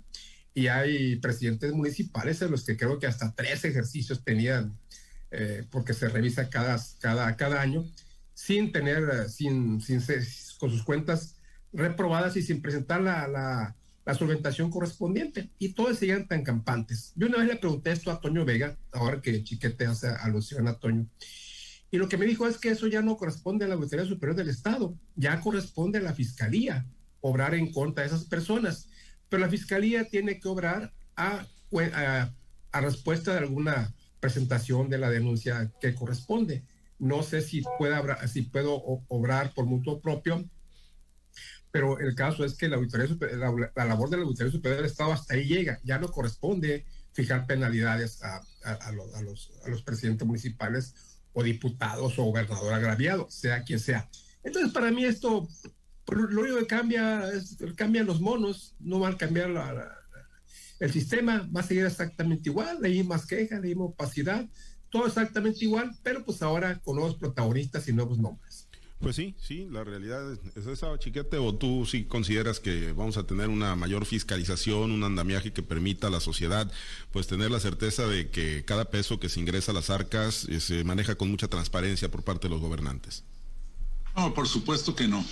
y 0.53 0.67
hay 0.67 1.17
presidentes 1.17 1.73
municipales 1.73 2.43
en 2.43 2.51
los 2.51 2.65
que 2.65 2.77
creo 2.77 2.99
que 2.99 3.07
hasta 3.07 3.35
tres 3.35 3.65
ejercicios 3.65 4.25
tenían, 4.25 4.77
eh, 5.31 5.65
porque 5.71 5.95
se 5.95 6.09
revisa 6.09 6.51
cada, 6.51 6.79
cada, 7.01 7.37
cada 7.37 7.61
año, 7.63 7.85
sin 8.41 8.73
tener, 8.73 9.29
sin, 9.29 9.83
sin 9.83 10.01
con 10.59 10.71
sus 10.71 10.83
cuentas 10.83 11.37
reprobadas 11.75 12.39
y 12.39 12.43
sin 12.43 12.63
presentar 12.63 13.03
la, 13.03 13.29
la, 13.29 13.77
la 14.07 14.15
solventación 14.15 14.71
correspondiente. 14.71 15.51
Y 15.59 15.75
todos 15.75 15.99
siguen 15.99 16.27
tan 16.27 16.43
campantes. 16.43 17.13
Yo 17.17 17.27
una 17.27 17.37
vez 17.37 17.49
le 17.49 17.57
pregunté 17.57 17.93
esto 17.93 18.11
a 18.11 18.19
Toño 18.19 18.47
Vega, 18.47 18.79
ahora 18.93 19.21
que 19.21 19.45
Chiquete 19.45 19.85
hace 19.85 20.09
alusión 20.09 20.67
a 20.69 20.79
Toño, 20.79 21.07
y 21.91 21.99
lo 21.99 22.09
que 22.09 22.17
me 22.17 22.25
dijo 22.25 22.47
es 22.47 22.57
que 22.57 22.71
eso 22.71 22.87
ya 22.87 23.03
no 23.03 23.19
corresponde 23.19 23.67
a 23.67 23.69
la 23.69 23.75
Auditoría 23.75 24.07
Superior 24.07 24.37
del 24.37 24.49
Estado, 24.49 24.97
ya 25.17 25.39
corresponde 25.41 25.99
a 25.99 26.03
la 26.03 26.15
Fiscalía 26.15 26.87
obrar 27.21 27.55
en 27.55 27.71
contra 27.73 28.03
de 28.03 28.09
esas 28.09 28.25
personas. 28.25 28.89
Pero 29.29 29.43
la 29.43 29.51
Fiscalía 29.51 30.05
tiene 30.05 30.41
que 30.41 30.49
obrar 30.49 30.95
a, 31.15 31.45
a, 31.95 32.33
a 32.73 32.81
respuesta 32.81 33.33
de 33.33 33.41
alguna 33.41 33.93
presentación 34.19 34.89
de 34.89 34.99
la 34.99 35.11
denuncia 35.11 35.73
que 35.81 35.95
corresponde. 35.95 36.63
No 37.01 37.23
sé 37.23 37.41
si, 37.41 37.63
pueda, 37.79 38.29
si 38.29 38.43
puedo 38.43 38.75
obrar 39.09 39.53
por 39.55 39.65
mutuo 39.65 40.01
propio, 40.01 40.49
pero 41.73 41.99
el 41.99 42.15
caso 42.15 42.45
es 42.45 42.55
que 42.55 42.69
la, 42.69 42.77
auditoría 42.77 43.09
la, 43.75 43.85
labor 43.85 44.11
de 44.11 44.19
la 44.19 44.25
Auditoría 44.25 44.53
Superior 44.53 44.83
del 44.83 44.91
Estado 44.91 45.13
hasta 45.13 45.35
ahí 45.35 45.45
llega. 45.45 45.81
Ya 45.83 45.99
no 45.99 46.09
corresponde 46.09 46.85
fijar 47.13 47.47
penalidades 47.47 48.23
a, 48.23 48.43
a, 48.65 48.93
los, 48.93 49.15
a, 49.65 49.69
los, 49.69 49.83
presidentes 49.83 50.27
municipales 50.27 50.95
o 51.33 51.43
diputados 51.43 52.19
o 52.19 52.25
gobernador 52.25 52.75
agraviado, 52.75 53.31
sea 53.31 53.63
quien 53.65 53.81
sea. 53.81 54.09
Entonces, 54.43 54.73
para 54.73 54.91
mí 54.91 55.05
esto, 55.05 55.49
lo 56.09 56.41
único 56.41 56.59
que 56.59 56.67
cambia 56.67 57.31
es, 57.31 57.57
cambian 57.77 58.07
los 58.07 58.21
monos, 58.21 58.75
no 58.79 58.99
van 58.99 59.15
a 59.15 59.19
cambiar 59.19 59.51
la, 59.51 59.97
el 60.81 60.91
sistema, 60.91 61.49
va 61.55 61.61
a 61.61 61.65
seguir 61.65 61.85
exactamente 61.85 62.49
igual, 62.49 62.81
leí 62.81 63.05
más 63.05 63.27
quejas, 63.27 63.61
leí 63.61 63.75
opacidad, 63.77 64.49
todo 64.91 65.07
exactamente 65.07 65.65
igual, 65.65 65.93
pero 66.03 66.25
pues 66.25 66.43
ahora 66.43 66.79
con 66.81 66.97
nuevos 66.97 67.17
protagonistas 67.17 67.89
y 67.89 67.93
nuevos 67.93 68.19
nombres. 68.19 68.67
Pues 69.01 69.17
sí, 69.17 69.35
sí, 69.41 69.67
la 69.71 69.83
realidad 69.83 70.31
es 70.55 70.67
esa, 70.67 70.99
chiquete, 70.99 71.39
o 71.39 71.55
tú 71.55 71.87
sí 71.87 72.05
consideras 72.05 72.61
que 72.61 72.93
vamos 72.93 73.17
a 73.17 73.23
tener 73.23 73.49
una 73.49 73.75
mayor 73.75 74.05
fiscalización, 74.05 74.91
un 74.91 75.03
andamiaje 75.05 75.55
que 75.55 75.63
permita 75.63 76.09
a 76.09 76.11
la 76.11 76.21
sociedad 76.21 76.71
pues 77.11 77.27
tener 77.27 77.51
la 77.51 77.61
certeza 77.61 78.07
de 78.07 78.29
que 78.29 78.63
cada 78.67 78.91
peso 78.91 79.19
que 79.19 79.31
se 79.31 79.41
ingresa 79.41 79.73
a 79.73 79.75
las 79.75 79.89
arcas 79.89 80.45
eh, 80.51 80.61
se 80.61 80.85
maneja 80.85 81.15
con 81.15 81.31
mucha 81.31 81.49
transparencia 81.49 82.11
por 82.11 82.25
parte 82.25 82.49
de 82.49 82.51
los 82.51 82.61
gobernantes. 82.61 83.25
No, 84.15 84.35
por 84.35 84.47
supuesto 84.47 84.95
que 84.95 85.09
no. 85.09 85.25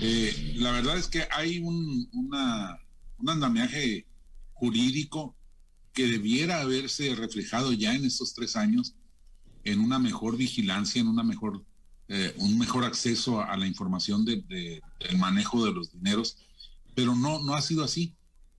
Eh, 0.00 0.54
la 0.58 0.70
verdad 0.70 0.96
es 0.96 1.08
que 1.08 1.26
hay 1.32 1.58
un, 1.58 2.08
una, 2.12 2.78
un 3.18 3.30
andamiaje 3.30 4.06
jurídico 4.52 5.34
que 5.98 6.06
debiera 6.06 6.60
haberse 6.60 7.12
reflejado 7.16 7.72
ya 7.72 7.92
en 7.92 8.04
estos 8.04 8.32
tres 8.32 8.54
años 8.54 8.94
en 9.64 9.80
una 9.80 9.98
mejor 9.98 10.36
vigilancia, 10.36 11.00
en 11.00 11.08
una 11.08 11.24
mejor, 11.24 11.64
eh, 12.06 12.32
un 12.36 12.56
mejor 12.56 12.84
acceso 12.84 13.40
a, 13.40 13.56
la 13.56 13.66
información 13.66 14.24
de, 14.24 14.80
del 15.00 15.18
manejo 15.18 15.64
de 15.64 15.72
los 15.72 15.90
dineros, 15.90 16.36
pero 16.94 17.16
no, 17.16 17.42
no 17.42 17.56
ha 17.56 17.62
sido 17.62 17.82
así. 17.82 18.14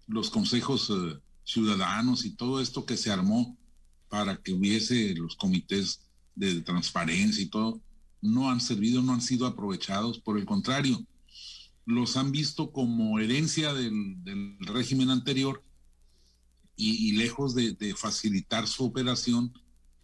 Los 0.06 0.30
consejos 0.30 0.90
eh, 0.90 1.18
ciudadanos 1.46 2.26
y 2.26 2.32
todo 2.32 2.60
esto 2.60 2.86
que 2.86 2.98
se 2.98 3.10
armó 3.10 3.58
para 4.10 4.36
que 4.36 4.52
hubiese 4.52 5.16
los 5.16 5.38
comités 5.38 6.02
de 6.36 6.60
transparencia 6.60 7.42
y 7.42 7.48
todo, 7.48 7.82
no 8.22 8.52
han 8.52 8.60
servido, 8.60 9.02
no 9.02 9.14
han 9.14 9.22
sido 9.22 9.48
aprovechados. 9.48 10.20
Por 10.20 10.38
el 10.38 10.44
contrario, 10.44 11.02
los 11.86 12.18
han 12.18 12.34
visto 12.34 12.74
como 12.74 13.18
herencia 13.18 13.74
del 13.74 14.58
régimen 14.60 15.10
anterior 15.10 15.64
y, 16.82 17.12
lejos 17.12 17.54
de, 17.56 17.94
facilitar 17.96 18.66
su 18.66 18.86
operación, 18.86 19.54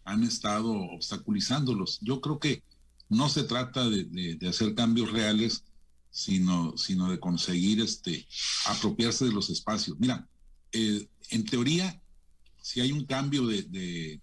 han 0.04 0.22
estado 0.22 0.72
obstaculizándolos. 0.72 1.98
Yo 2.02 2.20
creo 2.20 2.38
que 2.38 2.62
no 3.08 3.30
se 3.30 3.44
trata 3.44 3.88
de, 3.88 4.38
hacer 4.46 4.74
cambios 4.74 5.10
reales, 5.10 5.64
sino, 6.10 6.76
sino 6.76 7.10
de 7.10 7.18
conseguir 7.18 7.80
este, 7.80 8.26
apropiarse 8.66 9.24
de 9.24 9.32
los 9.32 9.48
espacios. 9.48 9.98
Mira, 9.98 10.28
eh, 10.72 11.08
en 11.30 11.44
teoría, 11.46 12.00
si 12.60 12.82
hay 12.82 12.92
un 12.92 13.06
cambio 13.06 13.46
de, 13.46 14.20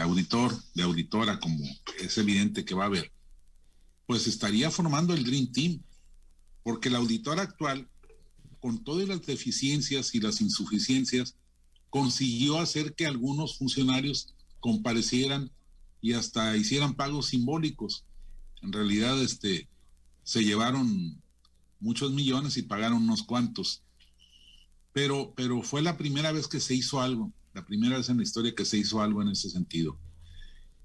auditor, 0.00 0.56
de 0.74 0.82
auditora, 0.82 1.38
como 1.38 1.62
es 2.00 2.16
evidente 2.16 2.64
que 2.64 2.74
va 2.74 2.84
a 2.84 2.86
haber, 2.86 3.12
pues 4.06 4.26
estaría 4.26 4.70
formando 4.70 5.12
el 5.12 5.24
Dream 5.24 5.52
Team, 5.52 5.82
porque 6.62 6.88
el 6.88 6.96
auditor 6.96 7.38
actual, 7.38 7.86
con 8.60 8.82
todas 8.82 9.06
las 9.08 9.26
deficiencias 9.26 10.14
y 10.14 10.20
las 10.20 10.40
insuficiencias, 10.40 11.36
consiguió 11.96 12.58
hacer 12.58 12.94
que 12.94 13.06
algunos 13.06 13.56
funcionarios 13.56 14.34
comparecieran 14.60 15.50
y 16.02 16.12
hasta 16.12 16.54
hicieran 16.54 16.92
pagos 16.92 17.28
simbólicos. 17.28 18.04
En 18.60 18.70
realidad, 18.70 19.18
este, 19.22 19.66
se 20.22 20.44
llevaron 20.44 21.22
muchos 21.80 22.12
millones 22.12 22.58
y 22.58 22.62
pagaron 22.64 23.04
unos 23.04 23.22
cuantos. 23.22 23.82
Pero, 24.92 25.32
pero 25.34 25.62
fue 25.62 25.80
la 25.80 25.96
primera 25.96 26.32
vez 26.32 26.48
que 26.48 26.60
se 26.60 26.74
hizo 26.74 27.00
algo, 27.00 27.32
la 27.54 27.64
primera 27.64 27.96
vez 27.96 28.10
en 28.10 28.18
la 28.18 28.24
historia 28.24 28.54
que 28.54 28.66
se 28.66 28.76
hizo 28.76 29.00
algo 29.00 29.22
en 29.22 29.28
ese 29.28 29.48
sentido. 29.48 29.98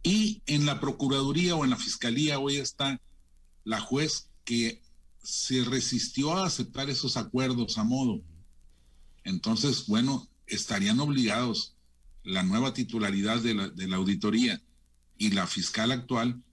Y 0.04 0.42
en 0.46 0.66
la 0.66 0.80
Procuraduría 0.80 1.58
o 1.58 1.66
en 1.66 1.72
la 1.72 1.76
Fiscalía 1.76 2.40
hoy 2.40 2.56
está 2.56 3.02
la 3.66 3.82
juez 3.82 4.30
que 4.46 4.82
se 5.22 5.66
resistió 5.66 6.38
a 6.38 6.46
aceptar 6.46 6.90
esos 6.90 7.18
acuerdos 7.18 7.78
a 7.78 7.84
modo. 7.84 8.22
Entonces, 9.26 9.88
bueno, 9.88 10.31
estarían 10.52 11.00
obligados 11.00 11.76
la 12.24 12.44
nueva 12.44 12.74
titularidad 12.74 13.42
de 13.42 13.88
la, 13.88 13.96
auditoría 13.96 14.62
y 15.18 15.32
la 15.32 15.48
fiscal 15.48 15.92
actual 15.92 16.44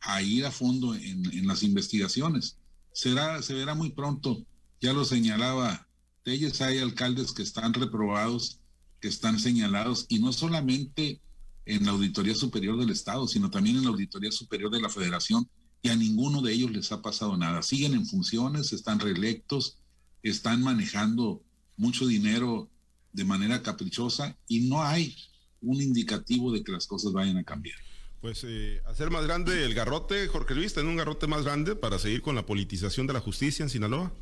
a 0.00 0.22
ir 0.22 0.46
a 0.46 0.52
fondo 0.52 0.94
en, 0.94 1.46
las 1.46 1.62
investigaciones. 1.62 2.58
Será, 2.92 3.42
se 3.42 3.54
verá 3.54 3.74
muy 3.74 3.90
pronto, 3.90 4.44
ya 4.80 4.92
lo 4.92 5.04
señalaba 5.04 5.86
Telles, 6.22 6.60
hay 6.60 6.78
alcaldes 6.78 7.32
que 7.32 7.42
están 7.42 7.72
reprobados, 7.72 8.58
que 9.00 9.08
están 9.08 9.38
señalados, 9.38 10.06
y 10.08 10.18
no 10.18 10.32
solamente 10.32 11.20
en 11.64 11.84
la 11.84 11.92
Auditoría 11.92 12.34
Superior 12.34 12.76
del 12.78 12.90
Estado, 12.90 13.28
sino 13.28 13.50
también 13.50 13.76
en 13.76 13.84
la 13.84 13.90
Auditoría 13.90 14.32
Superior 14.32 14.70
de 14.70 14.80
la 14.80 14.88
Federación, 14.88 15.48
y 15.82 15.88
a 15.88 15.96
ninguno 15.96 16.42
de 16.42 16.52
ellos 16.52 16.72
les 16.72 16.90
ha 16.90 17.00
pasado 17.00 17.36
nada. 17.36 17.62
Siguen 17.62 17.94
en 17.94 18.06
funciones, 18.06 18.72
están 18.72 18.98
reelectos, 18.98 19.78
están 20.22 20.62
manejando 20.62 21.44
mucho 21.76 22.08
dinero 22.08 22.68
de 23.16 23.24
manera 23.24 23.62
caprichosa 23.62 24.36
y 24.46 24.68
no 24.68 24.82
hay 24.82 25.16
un 25.62 25.80
indicativo 25.80 26.52
de 26.52 26.62
que 26.62 26.70
las 26.70 26.86
cosas 26.86 27.12
vayan 27.12 27.38
a 27.38 27.44
cambiar. 27.44 27.78
Pues 28.20 28.44
eh, 28.46 28.82
hacer 28.86 29.10
más 29.10 29.24
grande 29.24 29.64
el 29.64 29.74
garrote, 29.74 30.28
Jorge 30.28 30.54
Luis, 30.54 30.74
tener 30.74 30.90
un 30.90 30.96
garrote 30.96 31.26
más 31.26 31.44
grande 31.44 31.74
para 31.76 31.98
seguir 31.98 32.20
con 32.20 32.34
la 32.34 32.44
politización 32.44 33.06
de 33.06 33.14
la 33.14 33.20
justicia 33.20 33.62
en 33.62 33.70
Sinaloa. 33.70 34.12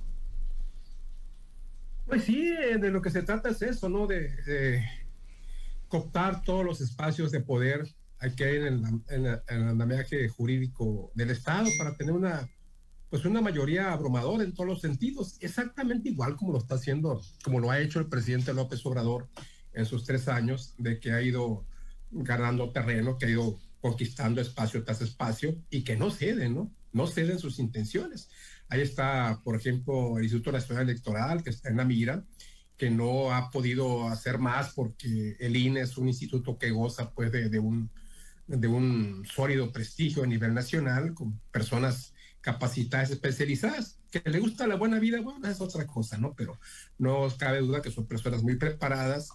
Pues 2.06 2.24
sí, 2.24 2.48
eh, 2.48 2.78
de 2.78 2.90
lo 2.90 3.02
que 3.02 3.10
se 3.10 3.22
trata 3.22 3.48
es 3.48 3.62
eso, 3.62 3.88
¿no? 3.88 4.06
De, 4.06 4.30
de 4.44 4.84
cooptar 5.88 6.42
todos 6.42 6.64
los 6.64 6.80
espacios 6.80 7.32
de 7.32 7.40
poder 7.40 7.88
que 8.36 8.44
hay 8.44 8.56
en 8.56 8.64
el, 8.64 9.02
en 9.08 9.26
el 9.26 9.68
andamiaje 9.68 10.28
jurídico 10.28 11.10
del 11.14 11.30
Estado 11.30 11.68
para 11.76 11.96
tener 11.96 12.14
una 12.14 12.48
pues 13.14 13.26
una 13.26 13.40
mayoría 13.40 13.92
abrumadora 13.92 14.42
en 14.42 14.52
todos 14.54 14.68
los 14.68 14.80
sentidos, 14.80 15.37
exactamente 15.38 16.09
igual 16.09 16.35
como 16.35 16.50
lo 16.50 16.59
está 16.59 16.75
haciendo, 16.75 17.23
como 17.44 17.61
lo 17.61 17.71
ha 17.71 17.78
hecho 17.78 18.00
el 18.00 18.09
presidente 18.09 18.52
López 18.52 18.85
Obrador 18.85 19.28
en 19.73 19.87
sus 19.87 20.02
tres 20.02 20.26
años, 20.26 20.75
de 20.78 20.99
que 20.99 21.12
ha 21.12 21.23
ido 21.23 21.64
ganando 22.11 22.73
terreno, 22.73 23.16
que 23.16 23.26
ha 23.26 23.30
ido 23.30 23.61
conquistando 23.80 24.40
espacio 24.40 24.83
tras 24.83 25.00
espacio 25.00 25.54
y 25.71 25.85
que 25.85 25.97
no 25.97 26.11
cede, 26.11 26.49
¿no? 26.49 26.73
No 26.90 27.06
ceden 27.06 27.38
sus 27.38 27.61
intenciones. 27.61 28.30
Ahí 28.68 28.80
está, 28.80 29.40
por 29.44 29.54
ejemplo, 29.54 30.18
el 30.18 30.25
Instituto 30.25 30.50
Nacional 30.50 30.90
Electoral, 30.90 31.44
que 31.44 31.50
está 31.50 31.68
en 31.68 31.76
la 31.76 31.85
mira, 31.85 32.25
que 32.76 32.90
no 32.90 33.33
ha 33.33 33.49
podido 33.49 34.09
hacer 34.09 34.40
más 34.40 34.73
porque 34.75 35.37
el 35.38 35.54
INE 35.54 35.83
es 35.83 35.97
un 35.99 36.09
instituto 36.09 36.59
que 36.59 36.73
goza 36.73 37.12
pues 37.12 37.30
de, 37.30 37.49
de 37.49 37.61
un, 37.61 37.92
de 38.49 38.66
un 38.66 39.25
sólido 39.25 39.71
prestigio 39.71 40.25
a 40.25 40.26
nivel 40.26 40.52
nacional, 40.52 41.14
con 41.14 41.38
personas 41.52 42.13
capacitadas, 42.44 43.10
especializadas. 43.10 43.98
Que 44.10 44.22
le 44.26 44.38
gusta 44.38 44.66
la 44.66 44.76
buena 44.76 44.98
vida, 45.00 45.20
bueno, 45.22 45.48
es 45.48 45.60
otra 45.60 45.86
cosa, 45.86 46.18
¿no? 46.18 46.34
Pero 46.36 46.60
no 46.98 47.26
cabe 47.38 47.60
duda 47.60 47.80
que 47.80 47.90
son 47.90 48.06
personas 48.06 48.42
muy 48.42 48.56
preparadas 48.56 49.30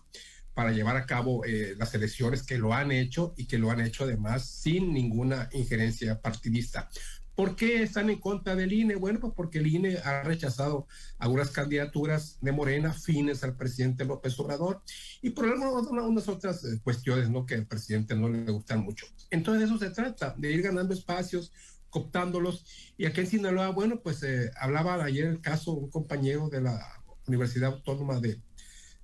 para 0.53 0.71
llevar 0.71 0.95
a 0.95 1.05
cabo 1.05 1.43
eh, 1.43 1.73
las 1.77 1.93
elecciones 1.95 2.43
que 2.43 2.57
lo 2.57 2.73
han 2.73 2.91
hecho 2.91 3.33
y 3.35 3.47
que 3.47 3.57
lo 3.57 3.71
han 3.71 3.81
hecho 3.81 4.03
además 4.03 4.45
sin 4.45 4.93
ninguna 4.93 5.49
injerencia 5.53 6.21
partidista. 6.21 6.87
¿Por 7.33 7.55
qué 7.55 7.81
están 7.81 8.09
en 8.09 8.19
contra 8.19 8.55
del 8.55 8.73
INE? 8.73 8.95
Bueno, 8.95 9.19
pues 9.19 9.33
porque 9.35 9.59
el 9.59 9.67
INE 9.67 9.97
ha 10.03 10.23
rechazado 10.23 10.87
algunas 11.17 11.49
candidaturas 11.51 12.37
de 12.41 12.51
Morena 12.51 12.93
fines 12.93 13.43
al 13.43 13.55
presidente 13.55 14.05
López 14.05 14.37
Obrador 14.39 14.81
y 15.21 15.31
por 15.31 15.45
unas 15.45 16.27
otras 16.27 16.63
eh, 16.65 16.79
cuestiones 16.83 17.29
¿no? 17.29 17.45
que 17.45 17.55
al 17.55 17.65
presidente 17.65 18.15
no 18.15 18.29
le 18.29 18.51
gustan 18.51 18.81
mucho. 18.81 19.07
Entonces 19.31 19.61
de 19.61 19.65
eso 19.73 19.79
se 19.79 19.89
trata, 19.91 20.35
de 20.37 20.51
ir 20.51 20.61
ganando 20.61 20.93
espacios, 20.93 21.51
cooptándolos. 21.89 22.93
Y 22.97 23.05
aquí 23.05 23.21
en 23.21 23.27
Sinaloa, 23.27 23.69
bueno, 23.69 24.01
pues 24.01 24.23
eh, 24.23 24.51
hablaba 24.59 25.03
ayer 25.03 25.25
el 25.25 25.41
caso 25.41 25.73
un 25.73 25.89
compañero 25.89 26.49
de 26.49 26.61
la 26.61 27.03
Universidad 27.27 27.73
Autónoma 27.73 28.19
de, 28.19 28.41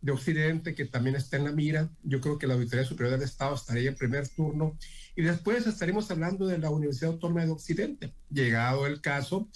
de 0.01 0.11
Occidente, 0.11 0.75
que 0.75 0.85
también 0.85 1.15
está 1.15 1.37
en 1.37 1.45
la 1.45 1.51
mira. 1.51 1.89
Yo 2.03 2.21
creo 2.21 2.37
que 2.37 2.47
la 2.47 2.53
Auditoría 2.53 2.85
Superior 2.85 3.17
del 3.17 3.27
Estado 3.27 3.55
estaría 3.55 3.89
en 3.89 3.95
primer 3.95 4.27
turno. 4.29 4.77
Y 5.15 5.23
después 5.23 5.65
estaremos 5.65 6.09
hablando 6.11 6.45
de 6.45 6.57
la 6.57 6.69
Universidad 6.69 7.13
Autónoma 7.13 7.45
de 7.45 7.51
Occidente, 7.51 8.13
llegado 8.29 8.85
el 8.85 9.01
caso. 9.01 9.49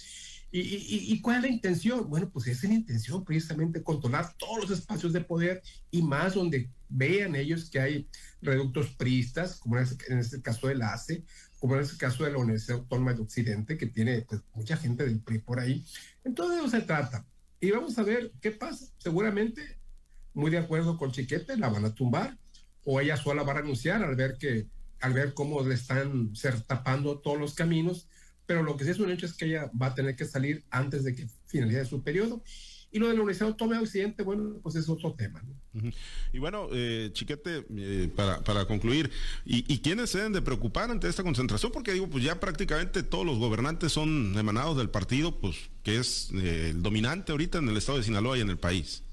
¿Y, 0.52 1.20
cuál 1.20 1.36
es 1.36 1.42
la 1.42 1.48
intención? 1.48 2.10
Bueno, 2.10 2.28
pues 2.28 2.48
es 2.48 2.64
la 2.64 2.74
intención 2.74 3.24
precisamente 3.24 3.82
controlar 3.82 4.34
todos 4.36 4.68
los 4.68 4.78
espacios 4.78 5.12
de 5.12 5.20
poder 5.20 5.62
y 5.90 6.02
más 6.02 6.34
donde 6.34 6.68
vean 6.88 7.36
ellos 7.36 7.70
que 7.70 7.78
hay 7.78 8.08
reductos 8.42 8.90
pristas, 8.96 9.56
como 9.56 9.76
en 9.76 9.84
este, 9.84 10.18
este 10.18 10.42
caso 10.42 10.66
del 10.66 10.82
ACE, 10.82 11.24
como 11.60 11.76
en 11.76 11.82
el 11.82 11.96
caso 11.96 12.24
de 12.24 12.32
la 12.32 12.38
Universidad 12.38 12.78
Autónoma 12.78 13.14
de 13.14 13.22
Occidente, 13.22 13.78
que 13.78 13.86
tiene 13.86 14.22
pues, 14.22 14.42
mucha 14.54 14.76
gente 14.76 15.04
del 15.04 15.20
PRI 15.20 15.38
por 15.38 15.60
ahí. 15.60 15.84
Entonces 16.24 16.56
de 16.56 16.62
eso 16.66 16.76
se 16.76 16.82
trata. 16.82 17.24
Y 17.60 17.70
vamos 17.70 17.96
a 17.98 18.02
ver 18.02 18.32
qué 18.40 18.50
pasa. 18.50 18.86
Seguramente 18.98 19.78
muy 20.34 20.50
de 20.50 20.58
acuerdo 20.58 20.96
con 20.96 21.12
Chiquete, 21.12 21.56
la 21.56 21.68
van 21.68 21.84
a 21.84 21.94
tumbar 21.94 22.38
o 22.84 23.00
ella 23.00 23.16
sola 23.16 23.42
va 23.42 23.52
a 23.52 23.56
renunciar 23.56 24.02
al 24.02 24.16
ver 24.16 24.36
que 24.38 24.66
al 25.00 25.12
ver 25.14 25.34
cómo 25.34 25.62
le 25.62 25.74
están 25.74 26.34
ser 26.36 26.60
tapando 26.62 27.18
todos 27.20 27.38
los 27.38 27.54
caminos, 27.54 28.08
pero 28.50 28.64
lo 28.64 28.76
que 28.76 28.82
sí 28.82 28.90
es 28.90 28.98
un 28.98 29.12
hecho 29.12 29.26
es 29.26 29.34
que 29.34 29.44
ella 29.44 29.70
va 29.80 29.86
a 29.86 29.94
tener 29.94 30.16
que 30.16 30.24
salir 30.24 30.64
antes 30.70 31.04
de 31.04 31.14
que 31.14 31.28
finalice 31.46 31.84
su 31.84 32.02
periodo. 32.02 32.42
Y 32.90 32.98
lo 32.98 33.06
de 33.06 33.14
la 33.14 33.20
Universidad 33.20 33.50
Autónoma 33.50 33.76
de 33.76 33.84
Occidente, 33.84 34.24
bueno, 34.24 34.56
pues 34.60 34.74
es 34.74 34.88
otro 34.88 35.14
tema. 35.14 35.40
Y 36.32 36.40
bueno, 36.40 36.66
eh, 36.72 37.10
Chiquete, 37.12 37.64
eh, 37.76 38.10
para, 38.16 38.42
para, 38.42 38.66
concluir, 38.66 39.08
¿y, 39.44 39.72
¿y, 39.72 39.78
quiénes 39.78 40.10
se 40.10 40.18
deben 40.18 40.32
de 40.32 40.42
preocupar 40.42 40.90
ante 40.90 41.08
esta 41.08 41.22
concentración? 41.22 41.70
Porque 41.70 41.92
digo, 41.92 42.10
pues 42.10 42.24
ya 42.24 42.40
prácticamente 42.40 43.04
todos 43.04 43.24
los 43.24 43.38
gobernantes 43.38 43.92
son 43.92 44.36
emanados 44.36 44.76
del 44.76 44.90
partido, 44.90 45.38
pues 45.38 45.70
que 45.84 45.98
es 45.98 46.30
eh, 46.34 46.70
el 46.70 46.82
dominante 46.82 47.30
ahorita 47.30 47.58
en 47.58 47.68
el 47.68 47.76
estado 47.76 47.98
de 47.98 48.04
Sinaloa 48.04 48.36
y 48.36 48.40
en 48.40 48.50
el 48.50 48.58
país. 48.58 49.04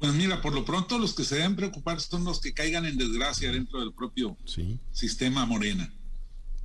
Pues 0.00 0.12
mira, 0.14 0.42
por 0.42 0.54
lo 0.54 0.64
pronto 0.64 0.98
los 0.98 1.14
que 1.14 1.22
se 1.22 1.36
deben 1.36 1.54
preocupar 1.54 2.00
son 2.00 2.24
los 2.24 2.40
que 2.40 2.52
caigan 2.52 2.84
en 2.84 2.98
desgracia 2.98 3.52
dentro 3.52 3.78
del 3.78 3.92
propio 3.92 4.36
sí. 4.44 4.80
sistema 4.90 5.46
Morena. 5.46 5.88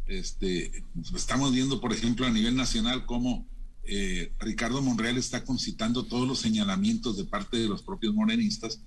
Este, 0.08 0.84
estamos 1.16 1.54
viendo, 1.54 1.80
por 1.80 1.94
ejemplo, 1.94 2.26
a 2.26 2.32
nivel 2.32 2.56
nacional 2.56 3.06
cómo 3.06 3.48
eh, 3.86 4.34
Ricardo 4.40 4.82
Monreal 4.82 5.18
está 5.18 5.44
concitando 5.44 6.06
todos 6.06 6.28
los 6.28 6.40
señalamientos 6.40 7.18
de 7.18 7.26
parte 7.26 7.58
de 7.58 7.68
los 7.68 7.84
propios 7.84 8.14
morenistas 8.14 8.80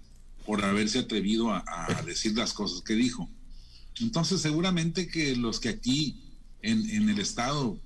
por 0.44 0.64
haberse 0.64 1.00
atrevido 1.00 1.50
a, 1.50 1.64
decir 2.06 2.36
las 2.36 2.52
cosas 2.52 2.82
que 2.82 2.94
dijo. 2.94 3.28
Entonces, 4.00 4.40
seguramente 4.40 5.08
que 5.08 5.36
los 5.36 5.58
que 5.58 5.70
aquí 5.70 6.22
en, 6.62 7.08
el 7.08 7.18
Estado 7.18 7.78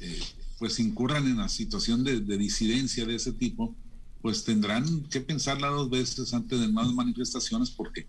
eh, 0.00 0.20
pues 0.58 0.78
incurran 0.80 1.26
en 1.26 1.38
la 1.38 1.48
situación 1.48 2.04
de, 2.04 2.20
de 2.20 2.38
disidencia 2.38 3.04
de 3.06 3.16
ese 3.16 3.32
tipo, 3.32 3.74
pues 4.20 4.44
tendrán 4.44 5.04
que 5.04 5.20
pensarla 5.20 5.68
dos 5.68 5.90
veces 5.90 6.32
antes 6.34 6.60
de 6.60 6.68
más 6.68 6.92
manifestaciones 6.92 7.70
porque 7.70 8.06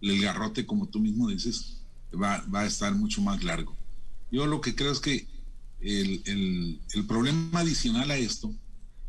el 0.00 0.20
garrote, 0.20 0.66
como 0.66 0.88
tú 0.88 1.00
mismo 1.00 1.28
dices, 1.28 1.82
va, 2.14 2.44
va 2.54 2.60
a 2.60 2.66
estar 2.66 2.94
mucho 2.94 3.20
más 3.22 3.42
largo. 3.42 3.79
Yo 4.30 4.46
lo 4.46 4.60
que 4.60 4.74
creo 4.74 4.92
es 4.92 5.00
que 5.00 5.26
el, 5.80 6.78
el, 6.94 7.06
problema 7.06 7.60
adicional 7.60 8.10
a 8.10 8.16
esto 8.16 8.54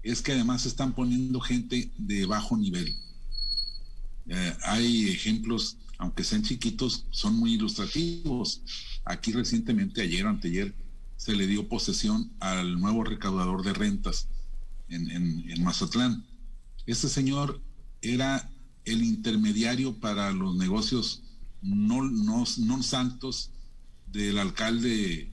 es 0.04 0.22
que 0.22 0.32
además 0.32 0.66
están 0.66 0.94
poniendo 0.94 1.40
gente 1.40 1.92
de 1.98 2.25
bajo 2.25 2.58
nivel. 2.58 2.96
Eh, 4.27 4.55
hay 4.64 5.10
ejemplos, 5.10 5.77
aunque 5.98 6.24
sean 6.24 6.44
chiquitos, 6.44 7.05
son 7.12 7.36
muy 7.36 7.53
ilustrativos. 7.53 8.62
Aquí 9.05 9.31
recientemente, 9.31 10.01
ayer 10.01 10.25
o 10.25 10.29
anteayer, 10.29 10.74
se 11.18 11.34
le 11.36 11.46
dio 11.46 11.68
posesión 11.68 12.31
al 12.40 12.79
nuevo 12.79 13.03
recaudador 13.03 13.64
de 13.64 13.74
rentas 13.74 14.27
en, 14.90 15.10
en, 15.12 15.51
en 15.51 15.64
Mazatlán 15.64 16.25
este 16.86 17.10
señor 17.10 17.62
era 18.01 18.50
el 18.86 19.03
intermediario 19.03 20.00
para 20.00 20.31
los 20.31 20.55
negocios 20.55 21.22
no, 21.62 22.01
no, 22.03 22.44
no 22.57 22.84
santos 22.84 23.51
del 24.11 24.37
alcalde 24.39 25.31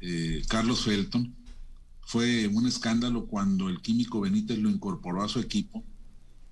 eh, 0.00 0.42
Carlos 0.48 0.84
Felton. 0.84 1.34
Fue 2.02 2.46
un 2.48 2.66
escándalo 2.66 3.26
cuando 3.26 3.68
el 3.68 3.80
químico 3.82 4.20
Benítez 4.20 4.58
lo 4.58 4.70
incorporó 4.70 5.22
a 5.22 5.28
su 5.28 5.40
equipo 5.40 5.84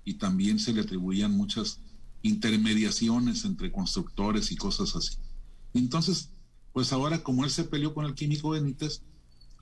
y 0.03 0.15
también 0.15 0.59
se 0.59 0.73
le 0.73 0.81
atribuían 0.81 1.31
muchas 1.31 1.79
intermediaciones 2.21 3.43
entre 3.45 3.71
constructores 3.71 4.51
y 4.51 4.55
cosas 4.55 4.95
así. 4.95 5.17
Entonces, 5.73 6.29
pues 6.73 6.93
ahora 6.93 7.23
como 7.23 7.43
él 7.43 7.49
se 7.49 7.63
peleó 7.63 7.93
con 7.93 8.05
el 8.05 8.13
químico 8.13 8.51
Benítez, 8.51 9.01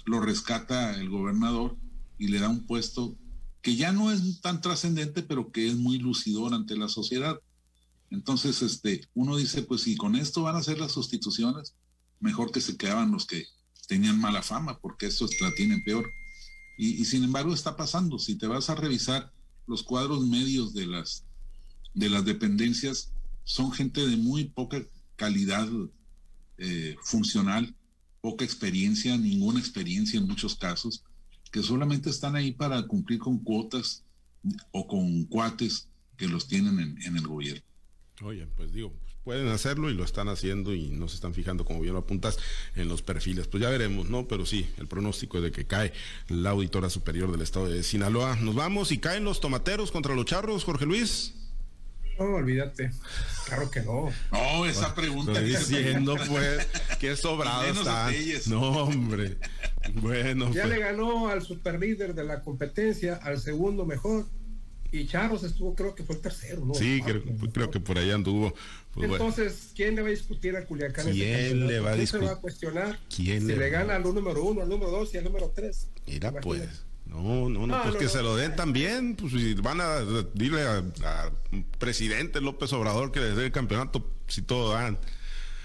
lo 0.05 0.19
rescata 0.19 0.99
el 0.99 1.09
gobernador 1.09 1.77
y 2.17 2.27
le 2.27 2.39
da 2.39 2.49
un 2.49 2.65
puesto 2.65 3.15
que 3.61 3.75
ya 3.75 3.91
no 3.91 4.11
es 4.11 4.41
tan 4.41 4.61
trascendente, 4.61 5.23
pero 5.23 5.51
que 5.51 5.67
es 5.67 5.75
muy 5.75 5.97
lucidor 5.97 6.53
ante 6.53 6.77
la 6.77 6.87
sociedad. 6.87 7.39
Entonces, 8.11 8.61
este, 8.61 9.07
uno 9.15 9.37
dice, 9.37 9.63
pues 9.63 9.81
si 9.81 9.95
con 9.95 10.15
esto 10.15 10.43
van 10.43 10.55
a 10.55 10.63
ser 10.63 10.77
las 10.77 10.91
sustituciones, 10.91 11.73
mejor 12.25 12.51
que 12.51 12.59
se 12.59 12.75
quedaban 12.75 13.11
los 13.11 13.25
que 13.25 13.45
tenían 13.87 14.19
mala 14.19 14.41
fama, 14.41 14.79
porque 14.79 15.05
estos 15.05 15.39
la 15.39 15.53
tienen 15.53 15.83
peor. 15.83 16.05
Y, 16.77 17.01
y, 17.01 17.05
sin 17.05 17.23
embargo 17.23 17.53
está 17.53 17.77
pasando. 17.77 18.19
Si 18.19 18.35
te 18.35 18.47
vas 18.47 18.69
a 18.69 18.75
revisar 18.75 19.31
los 19.67 19.83
cuadros 19.83 20.25
medios 20.25 20.73
de 20.73 20.87
las, 20.87 21.23
de 21.93 22.09
las 22.09 22.25
dependencias, 22.25 23.13
son 23.45 23.71
gente 23.71 24.05
de 24.05 24.17
muy 24.17 24.45
poca 24.45 24.83
calidad 25.15 25.69
eh, 26.57 26.95
funcional, 27.03 27.73
poca 28.21 28.43
experiencia, 28.43 29.17
ninguna 29.17 29.59
experiencia 29.59 30.19
en 30.19 30.27
muchos 30.27 30.55
casos 30.55 31.03
que 31.51 31.63
solamente 31.63 32.09
están 32.09 32.35
ahí 32.35 32.51
para 32.51 32.85
cumplir 32.85 33.19
con 33.19 33.37
cuotas 33.39 34.03
o 34.71 34.87
con 34.87 35.23
cuates 35.25 35.87
que 36.17 36.27
los 36.27 36.47
tienen 36.47 36.79
en, 36.79 37.01
en 37.03 37.15
el 37.15 37.25
gobierno. 37.27 37.63
Oye, 38.23 38.45
pues 38.47 38.73
digo, 38.73 38.93
pueden 39.25 39.47
hacerlo 39.47 39.89
y 39.89 39.95
lo 39.95 40.05
están 40.05 40.29
haciendo 40.29 40.73
y 40.73 40.89
no 40.89 41.09
se 41.09 41.15
están 41.15 41.33
fijando, 41.33 41.65
como 41.65 41.81
bien 41.81 41.93
lo 41.93 41.99
apuntas, 41.99 42.37
en 42.75 42.87
los 42.87 43.01
perfiles. 43.01 43.47
Pues 43.47 43.61
ya 43.61 43.69
veremos, 43.69 44.07
¿no? 44.07 44.27
Pero 44.27 44.45
sí, 44.45 44.69
el 44.77 44.87
pronóstico 44.87 45.37
es 45.37 45.43
de 45.43 45.51
que 45.51 45.65
cae 45.65 45.91
la 46.29 46.51
auditora 46.51 46.91
superior 46.91 47.31
del 47.31 47.41
estado 47.41 47.67
de 47.67 47.81
Sinaloa. 47.81 48.37
Nos 48.37 48.53
vamos 48.53 48.91
y 48.91 48.99
caen 48.99 49.23
los 49.25 49.41
tomateros 49.41 49.91
contra 49.91 50.15
los 50.15 50.25
charros, 50.25 50.63
Jorge 50.63 50.85
Luis. 50.85 51.33
No, 52.19 52.35
olvídate. 52.35 52.91
Claro 53.47 53.69
que 53.69 53.81
no. 53.81 54.09
No, 54.31 54.65
esa 54.65 54.93
pregunta. 54.93 55.33
Estoy 55.33 55.49
diciendo, 55.49 56.15
pues, 56.29 56.67
que 56.99 57.15
sobrado 57.17 57.65
está. 57.65 58.11
No, 58.45 58.83
hombre. 58.83 59.37
Bueno. 59.95 60.53
Ya 60.53 60.63
pues. 60.63 60.75
le 60.75 60.79
ganó 60.79 61.29
al 61.29 61.41
superlíder 61.41 62.13
de 62.13 62.23
la 62.23 62.41
competencia, 62.41 63.15
al 63.15 63.39
segundo 63.39 63.85
mejor. 63.85 64.27
Y 64.95 65.07
Charros 65.07 65.43
estuvo, 65.43 65.75
creo 65.75 65.93
que 65.93 66.03
fue 66.03 66.15
el 66.15 66.21
tercero, 66.21 66.65
¿no? 66.65 66.73
Sí, 66.73 67.01
creo, 67.03 67.21
creo, 67.51 67.69
que 67.69 67.79
por 67.79 67.97
ahí 67.97 68.11
anduvo. 68.11 68.53
Pues 68.93 69.11
Entonces, 69.11 69.53
bueno. 69.53 69.73
¿quién 69.75 69.95
le 69.95 70.01
va 70.01 70.07
a 70.07 70.11
discutir 70.11 70.55
a 70.55 70.65
Culiacán? 70.65 71.11
¿Quién 71.11 71.67
le 71.67 71.79
va 71.79 71.91
a 71.91 71.95
discutir? 71.95 72.27
se 72.27 72.33
va 72.33 72.37
a 72.37 72.41
cuestionar? 72.41 72.99
¿Quién 73.13 73.41
si 73.41 73.47
le, 73.47 73.57
le 73.57 73.69
gana 73.69 73.95
al 73.95 74.03
número 74.03 74.43
uno, 74.43 74.61
al 74.61 74.69
número 74.69 74.91
dos 74.91 75.13
y 75.13 75.17
al 75.17 75.25
número 75.25 75.51
tres. 75.53 75.89
Mira, 76.07 76.31
pues. 76.31 76.85
No, 77.05 77.49
no, 77.49 77.67
no, 77.67 77.81
pues 77.83 77.93
no, 77.93 77.99
que 77.99 78.05
no, 78.05 78.11
se 78.11 78.23
lo 78.23 78.35
den 78.35 78.55
también, 78.55 79.15
pues 79.15 79.31
si 79.31 79.53
van 79.53 79.79
a 79.79 79.99
dile 80.33 80.63
a, 80.63 80.83
a, 81.03 81.31
presidente 81.77 82.41
López 82.41 82.73
Obrador 82.73 83.11
que 83.11 83.19
les 83.19 83.35
dé 83.35 83.45
el 83.45 83.51
campeonato, 83.51 84.09
si 84.27 84.41
todo 84.41 84.73
dan. 84.73 84.97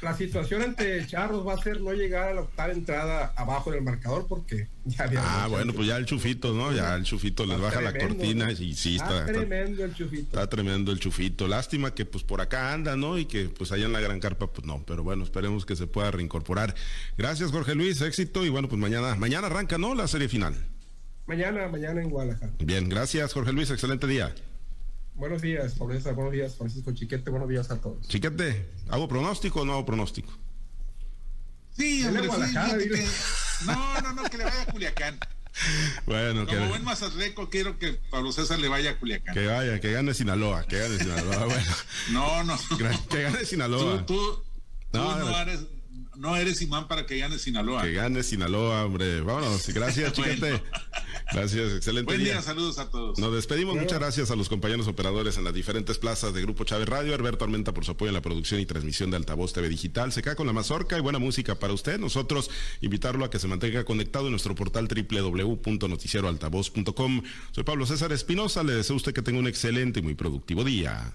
La 0.02 0.16
situación 0.16 0.62
ante 0.62 1.06
Charros 1.06 1.46
va 1.46 1.54
a 1.54 1.62
ser 1.62 1.80
no 1.80 1.92
llegar 1.92 2.28
a 2.28 2.34
la 2.34 2.40
octava 2.40 2.72
entrada 2.72 3.34
abajo 3.36 3.70
del 3.70 3.82
marcador 3.82 4.26
porque 4.26 4.68
ya 4.86 5.10
Ah, 5.18 5.46
bueno, 5.48 5.74
pues 5.74 5.88
ya 5.88 5.96
el 5.98 6.06
chufito, 6.06 6.54
¿no? 6.54 6.72
Ya 6.72 6.94
el 6.94 7.02
chufito 7.02 7.44
les 7.44 7.60
baja 7.60 7.80
tremendo, 7.80 8.00
la 8.00 8.08
cortina 8.08 8.52
y 8.52 8.74
sí 8.74 8.96
está, 8.96 9.20
está 9.20 9.32
tremendo 9.32 9.84
el 9.84 9.94
chufito. 9.94 10.22
Está 10.22 10.48
tremendo 10.48 10.92
el 10.92 11.00
chufito. 11.00 11.48
Lástima 11.48 11.94
que 11.94 12.06
pues 12.06 12.24
por 12.24 12.40
acá 12.40 12.72
anda, 12.72 12.96
¿no? 12.96 13.18
Y 13.18 13.26
que 13.26 13.50
pues 13.50 13.72
allá 13.72 13.86
en 13.86 13.92
la 13.92 14.00
Gran 14.00 14.20
Carpa 14.20 14.46
pues 14.46 14.66
no, 14.66 14.82
pero 14.86 15.02
bueno, 15.02 15.22
esperemos 15.22 15.66
que 15.66 15.76
se 15.76 15.86
pueda 15.86 16.10
reincorporar. 16.10 16.74
Gracias, 17.18 17.50
Jorge 17.50 17.74
Luis, 17.74 18.00
éxito 18.00 18.44
y 18.46 18.48
bueno, 18.48 18.68
pues 18.68 18.80
mañana 18.80 19.14
mañana 19.16 19.48
arranca, 19.48 19.76
¿no? 19.76 19.94
La 19.94 20.08
serie 20.08 20.28
final. 20.28 20.54
Mañana, 21.26 21.68
mañana 21.68 22.00
en 22.00 22.10
Guadalajara. 22.10 22.52
Bien, 22.58 22.88
gracias 22.88 23.32
Jorge 23.32 23.52
Luis, 23.52 23.70
excelente 23.70 24.06
día. 24.06 24.34
Buenos 25.20 25.42
días, 25.42 25.74
Paulista, 25.74 26.12
buenos 26.12 26.33
días, 26.33 26.56
Francisco 26.56 26.92
Chiquete, 26.92 27.28
buenos 27.28 27.46
días 27.46 27.70
a 27.70 27.78
todos. 27.78 28.09
Chiquete, 28.09 28.70
¿hago 28.88 29.06
pronóstico 29.06 29.61
o 29.61 29.64
no 29.66 29.74
hago 29.74 29.85
pronóstico? 29.85 30.33
Sí, 31.76 32.06
hombre, 32.06 32.22
sí, 32.22 32.88
que... 32.88 33.06
No, 33.66 34.00
no, 34.00 34.12
no, 34.14 34.22
que 34.30 34.38
le 34.38 34.44
vaya 34.44 34.62
a 34.62 34.64
Culiacán. 34.64 35.18
bueno, 36.06 36.46
Como 36.46 36.68
buen 36.68 36.85
mazatleco 36.85 37.50
quiero 37.50 37.78
que 37.78 38.00
Pablo 38.11 38.33
César 38.33 38.59
le 38.61 38.68
vaya 38.68 38.92
a 38.92 38.98
Culiacán. 38.98 39.35
Que 39.35 39.46
vaya, 39.46 39.78
que 39.78 39.92
gane 39.92 40.14
Sinaloa, 40.14 40.64
que 40.64 40.78
gane 40.78 40.96
Sinaloa. 40.96 41.44
Bueno. 41.44 41.74
No, 42.12 42.44
no. 42.44 42.59
Que 43.11 43.22
gane 43.22 43.44
Sinaloa. 43.44 44.06
Tú, 44.06 44.42
no, 44.94 45.18
no, 45.18 45.38
eres, 45.38 45.66
no 46.20 46.37
eres 46.37 46.61
imán 46.61 46.87
para 46.87 47.06
que 47.06 47.16
gane 47.16 47.38
Sinaloa. 47.38 47.83
Que 47.83 47.94
gane 47.94 48.22
Sinaloa, 48.22 48.85
hombre. 48.85 49.22
Vámonos. 49.22 49.66
Gracias, 49.68 50.12
chiquete. 50.16 50.62
Gracias, 51.33 51.72
excelente 51.72 52.12
Buen 52.12 52.22
día. 52.22 52.42
saludos 52.42 52.78
a 52.78 52.90
todos. 52.90 53.18
Nos 53.18 53.33
despedimos, 53.33 53.74
muchas 53.74 53.98
gracias 53.98 54.30
a 54.30 54.37
los 54.37 54.50
compañeros 54.50 54.87
operadores 54.87 55.38
en 55.38 55.44
las 55.44 55.54
diferentes 55.54 55.96
plazas 55.96 56.35
de 56.35 56.42
Grupo 56.42 56.64
Chávez 56.64 56.87
Radio, 56.88 57.14
Alberto 57.14 57.44
Armenta 57.44 57.72
por 57.72 57.87
su 57.87 57.92
apoyo 57.92 58.11
en 58.11 58.14
la 58.14 58.20
producción 58.20 58.61
y 58.61 58.66
transmisión 58.66 59.11
de 59.11 59.16
Altavoz 59.16 59.54
TV 59.54 59.70
Digital, 59.70 60.12
se 60.12 60.20
cae 60.22 60.37
con 60.37 60.46
la 60.46 60.52
mazorca 60.52 60.98
y 60.98 61.00
buena 61.00 61.18
música 61.18 61.59
para 61.59 61.72
usted. 61.72 61.98
Nosotros 61.98 62.50
invitarlo 62.83 63.24
a 63.24 63.30
que 63.30 63.38
se 63.38 63.48
mantenga 63.48 63.85
conectado 63.85 64.26
en 64.26 64.33
nuestro 64.33 64.54
portal 64.54 64.88
www.noticieroaltavoz.com. 64.88 67.22
Soy 67.52 67.64
Pablo 67.64 67.87
César 67.87 68.12
Espinosa, 68.12 68.62
le 68.62 68.74
deseo 68.74 68.92
a 68.94 68.98
usted 68.98 69.14
que 69.14 69.22
tenga 69.22 69.38
un 69.38 69.46
excelente 69.46 70.00
y 70.00 70.02
muy 70.02 70.14
productivo 70.14 70.64
día. 70.64 71.14